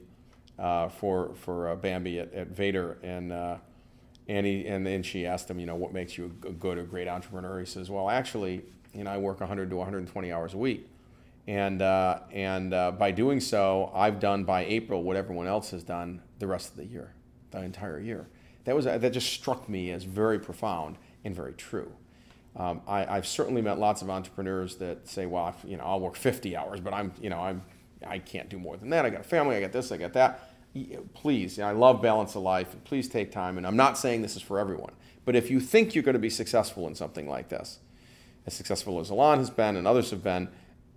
uh, 0.58 0.88
for 0.88 1.34
for 1.34 1.68
uh, 1.68 1.76
Bambi 1.76 2.18
at, 2.18 2.32
at 2.32 2.48
Vader, 2.48 2.98
and 3.02 3.32
uh, 3.32 3.56
and 4.28 4.46
he 4.46 4.66
and 4.66 4.86
then 4.86 5.02
she 5.02 5.26
asked 5.26 5.50
him, 5.50 5.58
you 5.58 5.66
know, 5.66 5.74
what 5.74 5.92
makes 5.92 6.16
you 6.16 6.26
a 6.46 6.50
good 6.52 6.78
or 6.78 6.84
great 6.84 7.08
entrepreneur? 7.08 7.60
He 7.60 7.66
says, 7.66 7.90
well, 7.90 8.08
actually, 8.08 8.64
you 8.94 9.04
know, 9.04 9.10
I 9.10 9.18
work 9.18 9.40
100 9.40 9.70
to 9.70 9.76
120 9.76 10.32
hours 10.32 10.54
a 10.54 10.58
week, 10.58 10.88
and 11.46 11.82
uh, 11.82 12.20
and 12.32 12.70
by 12.70 13.10
doing 13.10 13.40
so, 13.40 13.90
I've 13.94 14.20
done 14.20 14.44
by 14.44 14.64
April 14.64 15.02
what 15.02 15.16
everyone 15.16 15.46
else 15.46 15.70
has 15.70 15.82
done 15.82 16.22
the 16.38 16.46
rest 16.46 16.70
of 16.70 16.76
the 16.76 16.86
year, 16.86 17.14
the 17.50 17.62
entire 17.62 18.00
year 18.00 18.28
that 18.66 18.74
was 18.74 18.84
that 18.84 19.12
just 19.12 19.32
struck 19.32 19.68
me 19.68 19.90
as 19.92 20.04
very 20.04 20.38
profound 20.38 20.98
and 21.24 21.34
very 21.34 21.54
true. 21.54 21.90
Um, 22.56 22.80
I, 22.88 23.16
have 23.16 23.26
certainly 23.26 23.60
met 23.60 23.78
lots 23.78 24.00
of 24.00 24.08
entrepreneurs 24.08 24.76
that 24.76 25.06
say, 25.06 25.26
"Well, 25.26 25.54
you 25.64 25.76
know, 25.76 25.84
I'll 25.84 26.00
work 26.00 26.16
50 26.16 26.56
hours, 26.56 26.80
but 26.80 26.94
I'm, 26.94 27.12
you 27.20 27.28
know, 27.28 27.40
I'm, 27.40 27.62
I 28.06 28.18
can't 28.18 28.48
do 28.48 28.58
more 28.58 28.76
than 28.76 28.90
that. 28.90 29.04
I 29.04 29.10
got 29.10 29.20
a 29.20 29.24
family, 29.24 29.56
I 29.56 29.60
got 29.60 29.72
this, 29.72 29.92
I 29.92 29.96
got 29.96 30.14
that." 30.14 30.50
Please, 31.14 31.56
you 31.56 31.62
know, 31.62 31.70
I 31.70 31.72
love 31.72 32.02
balance 32.02 32.34
of 32.34 32.42
life, 32.42 32.76
please 32.84 33.08
take 33.08 33.32
time. 33.32 33.56
And 33.56 33.66
I'm 33.66 33.76
not 33.76 33.96
saying 33.96 34.20
this 34.20 34.36
is 34.36 34.42
for 34.42 34.58
everyone, 34.58 34.92
but 35.24 35.34
if 35.34 35.50
you 35.50 35.58
think 35.58 35.94
you're 35.94 36.04
going 36.04 36.14
to 36.14 36.18
be 36.18 36.28
successful 36.28 36.86
in 36.86 36.94
something 36.94 37.26
like 37.26 37.48
this, 37.48 37.78
as 38.46 38.54
successful 38.54 39.00
as 39.00 39.10
Elon 39.10 39.38
has 39.38 39.48
been 39.48 39.76
and 39.76 39.86
others 39.86 40.10
have 40.10 40.22
been, 40.22 40.48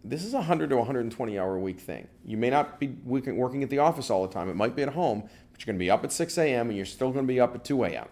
this 0.03 0.23
is 0.23 0.33
a 0.33 0.37
100 0.37 0.69
to 0.69 0.77
120 0.77 1.39
hour 1.39 1.55
a 1.55 1.59
week 1.59 1.79
thing. 1.79 2.07
You 2.25 2.37
may 2.37 2.49
not 2.49 2.79
be 2.79 2.87
working 3.05 3.63
at 3.63 3.69
the 3.69 3.79
office 3.79 4.09
all 4.09 4.25
the 4.25 4.33
time. 4.33 4.49
It 4.49 4.55
might 4.55 4.75
be 4.75 4.83
at 4.83 4.89
home, 4.89 5.21
but 5.51 5.61
you're 5.61 5.65
going 5.65 5.77
to 5.77 5.83
be 5.83 5.89
up 5.89 6.03
at 6.03 6.11
6 6.11 6.37
a.m. 6.37 6.67
and 6.69 6.77
you're 6.77 6.85
still 6.85 7.11
going 7.11 7.25
to 7.25 7.33
be 7.33 7.39
up 7.39 7.55
at 7.55 7.63
2 7.63 7.83
a.m. 7.85 8.07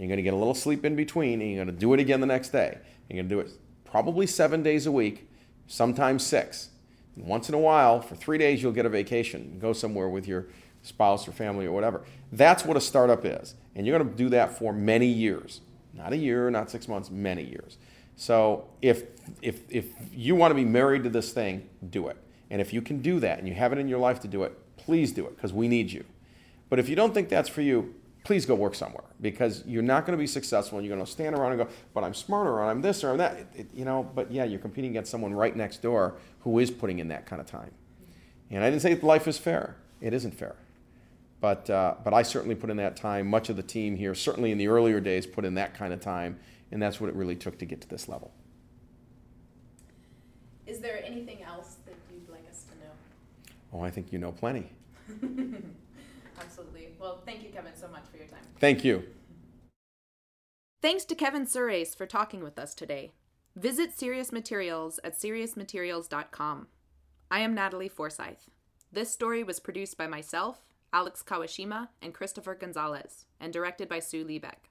You're 0.00 0.08
going 0.08 0.16
to 0.16 0.22
get 0.22 0.32
a 0.32 0.36
little 0.38 0.54
sleep 0.54 0.86
in 0.86 0.96
between, 0.96 1.42
and 1.42 1.50
you're 1.52 1.62
going 1.62 1.74
to 1.74 1.78
do 1.78 1.92
it 1.92 2.00
again 2.00 2.20
the 2.20 2.26
next 2.26 2.48
day. 2.48 2.78
You're 3.08 3.18
going 3.18 3.28
to 3.28 3.34
do 3.34 3.40
it 3.40 3.50
probably 3.84 4.26
seven 4.26 4.62
days 4.62 4.86
a 4.86 4.92
week, 4.92 5.28
sometimes 5.66 6.24
six. 6.24 6.70
And 7.16 7.26
once 7.26 7.50
in 7.50 7.54
a 7.54 7.58
while, 7.58 8.00
for 8.00 8.16
three 8.16 8.38
days, 8.38 8.62
you'll 8.62 8.72
get 8.72 8.86
a 8.86 8.88
vacation, 8.88 9.58
go 9.60 9.74
somewhere 9.74 10.08
with 10.08 10.26
your 10.26 10.46
spouse 10.80 11.28
or 11.28 11.32
family 11.32 11.66
or 11.66 11.72
whatever. 11.72 12.02
That's 12.32 12.64
what 12.64 12.78
a 12.78 12.80
startup 12.80 13.26
is. 13.26 13.56
And 13.74 13.86
you're 13.86 13.98
going 13.98 14.10
to 14.10 14.16
do 14.16 14.30
that 14.30 14.56
for 14.56 14.72
many 14.72 15.06
years. 15.06 15.60
Not 15.92 16.14
a 16.14 16.16
year, 16.16 16.50
not 16.50 16.70
six 16.70 16.88
months, 16.88 17.10
many 17.10 17.44
years. 17.44 17.76
So 18.16 18.68
if, 18.80 19.02
if, 19.42 19.60
if 19.68 19.86
you 20.14 20.34
want 20.34 20.50
to 20.50 20.54
be 20.54 20.64
married 20.64 21.04
to 21.04 21.10
this 21.10 21.32
thing, 21.32 21.68
do 21.90 22.08
it. 22.08 22.16
And 22.48 22.62
if 22.62 22.72
you 22.72 22.80
can 22.80 23.02
do 23.02 23.20
that 23.20 23.38
and 23.38 23.46
you 23.46 23.52
have 23.52 23.70
it 23.74 23.78
in 23.78 23.86
your 23.86 23.98
life 23.98 24.20
to 24.20 24.28
do 24.28 24.44
it, 24.44 24.56
please 24.78 25.12
do 25.12 25.26
it 25.26 25.36
because 25.36 25.52
we 25.52 25.68
need 25.68 25.92
you. 25.92 26.04
But 26.70 26.78
if 26.78 26.88
you 26.88 26.96
don't 26.96 27.12
think 27.12 27.28
that's 27.28 27.50
for 27.50 27.60
you, 27.60 27.94
please 28.24 28.44
go 28.44 28.54
work 28.54 28.74
somewhere 28.74 29.04
because 29.20 29.64
you're 29.66 29.82
not 29.82 30.06
going 30.06 30.16
to 30.16 30.20
be 30.20 30.26
successful 30.26 30.78
and 30.78 30.86
you're 30.86 30.94
going 30.94 31.04
to 31.04 31.10
stand 31.10 31.34
around 31.34 31.52
and 31.52 31.62
go, 31.62 31.68
but 31.94 32.04
I'm 32.04 32.14
smarter 32.14 32.50
or 32.50 32.64
I'm 32.64 32.82
this 32.82 33.02
or 33.02 33.10
I'm 33.10 33.18
that. 33.18 33.38
It, 33.38 33.46
it, 33.54 33.66
you 33.74 33.84
know, 33.84 34.08
but 34.14 34.30
yeah, 34.30 34.44
you're 34.44 34.60
competing 34.60 34.90
against 34.90 35.10
someone 35.10 35.32
right 35.32 35.54
next 35.54 35.82
door 35.82 36.16
who 36.40 36.58
is 36.58 36.70
putting 36.70 36.98
in 36.98 37.08
that 37.08 37.26
kind 37.26 37.40
of 37.40 37.46
time. 37.46 37.72
And 38.50 38.62
I 38.62 38.70
didn't 38.70 38.82
say 38.82 38.94
life 38.96 39.26
is 39.28 39.38
fair. 39.38 39.76
It 40.00 40.12
isn't 40.12 40.34
fair. 40.34 40.56
But, 41.40 41.70
uh, 41.70 41.94
but 42.04 42.12
I 42.12 42.22
certainly 42.22 42.54
put 42.54 42.68
in 42.68 42.76
that 42.76 42.96
time. 42.96 43.28
Much 43.28 43.48
of 43.48 43.56
the 43.56 43.62
team 43.62 43.96
here, 43.96 44.14
certainly 44.14 44.52
in 44.52 44.58
the 44.58 44.68
earlier 44.68 45.00
days, 45.00 45.26
put 45.26 45.44
in 45.44 45.54
that 45.54 45.74
kind 45.74 45.92
of 45.92 46.00
time. 46.00 46.38
And 46.70 46.82
that's 46.82 47.00
what 47.00 47.08
it 47.08 47.16
really 47.16 47.36
took 47.36 47.58
to 47.58 47.64
get 47.64 47.80
to 47.80 47.88
this 47.88 48.08
level. 48.08 48.32
Is 50.66 50.80
there 50.80 51.02
anything 51.04 51.42
else 51.42 51.76
that 51.86 51.94
you'd 52.12 52.28
like 52.28 52.44
us 52.48 52.64
to 52.64 52.84
know? 52.84 52.92
Oh, 53.72 53.80
I 53.84 53.90
think 53.90 54.12
you 54.12 54.18
know 54.18 54.32
plenty. 54.32 54.70
Absolutely. 57.00 57.16
Well, 57.16 57.22
thank 57.24 57.42
you, 57.42 57.50
Kevin, 57.50 57.74
so 57.74 57.88
much 57.88 58.04
for 58.10 58.18
your 58.18 58.26
time. 58.26 58.40
Thank 58.58 58.84
you. 58.84 59.04
Thanks 60.82 61.04
to 61.06 61.14
Kevin 61.14 61.46
Surace 61.46 61.96
for 61.96 62.06
talking 62.06 62.42
with 62.42 62.58
us 62.58 62.74
today. 62.74 63.12
Visit 63.56 63.98
Serious 63.98 64.32
Materials 64.32 65.00
at 65.02 65.14
seriousmaterials.com. 65.14 66.68
I 67.30 67.40
am 67.40 67.54
Natalie 67.54 67.88
Forsyth. 67.88 68.48
This 68.92 69.10
story 69.10 69.42
was 69.42 69.60
produced 69.60 69.96
by 69.96 70.06
myself, 70.06 70.60
Alex 70.92 71.22
Kawashima, 71.22 71.88
and 72.02 72.14
Christopher 72.14 72.54
Gonzalez, 72.54 73.26
and 73.38 73.52
directed 73.52 73.88
by 73.88 73.98
Sue 73.98 74.24
Liebeck. 74.24 74.70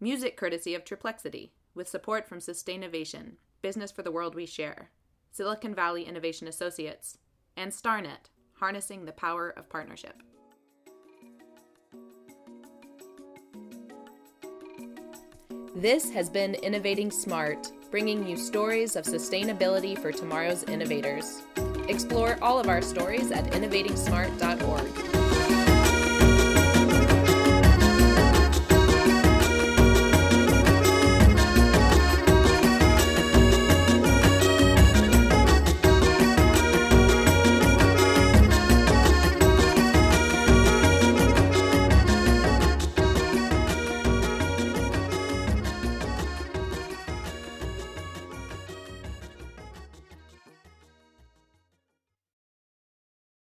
Music 0.00 0.36
courtesy 0.36 0.74
of 0.74 0.84
Triplexity, 0.84 1.50
with 1.74 1.88
support 1.88 2.28
from 2.28 2.38
Sustainovation, 2.38 3.34
Business 3.62 3.92
for 3.92 4.02
the 4.02 4.10
World 4.10 4.34
We 4.34 4.46
Share, 4.46 4.90
Silicon 5.30 5.74
Valley 5.74 6.04
Innovation 6.04 6.48
Associates, 6.48 7.18
and 7.56 7.70
StarNet, 7.70 8.30
harnessing 8.54 9.04
the 9.04 9.12
power 9.12 9.50
of 9.50 9.68
partnership. 9.68 10.22
This 15.76 16.10
has 16.10 16.28
been 16.28 16.56
Innovating 16.56 17.12
Smart, 17.12 17.70
bringing 17.92 18.26
you 18.26 18.36
stories 18.36 18.96
of 18.96 19.04
sustainability 19.04 19.96
for 19.96 20.10
tomorrow's 20.10 20.64
innovators. 20.64 21.42
Explore 21.88 22.38
all 22.42 22.58
of 22.58 22.68
our 22.68 22.82
stories 22.82 23.30
at 23.30 23.44
innovatingsmart.org. 23.52 25.09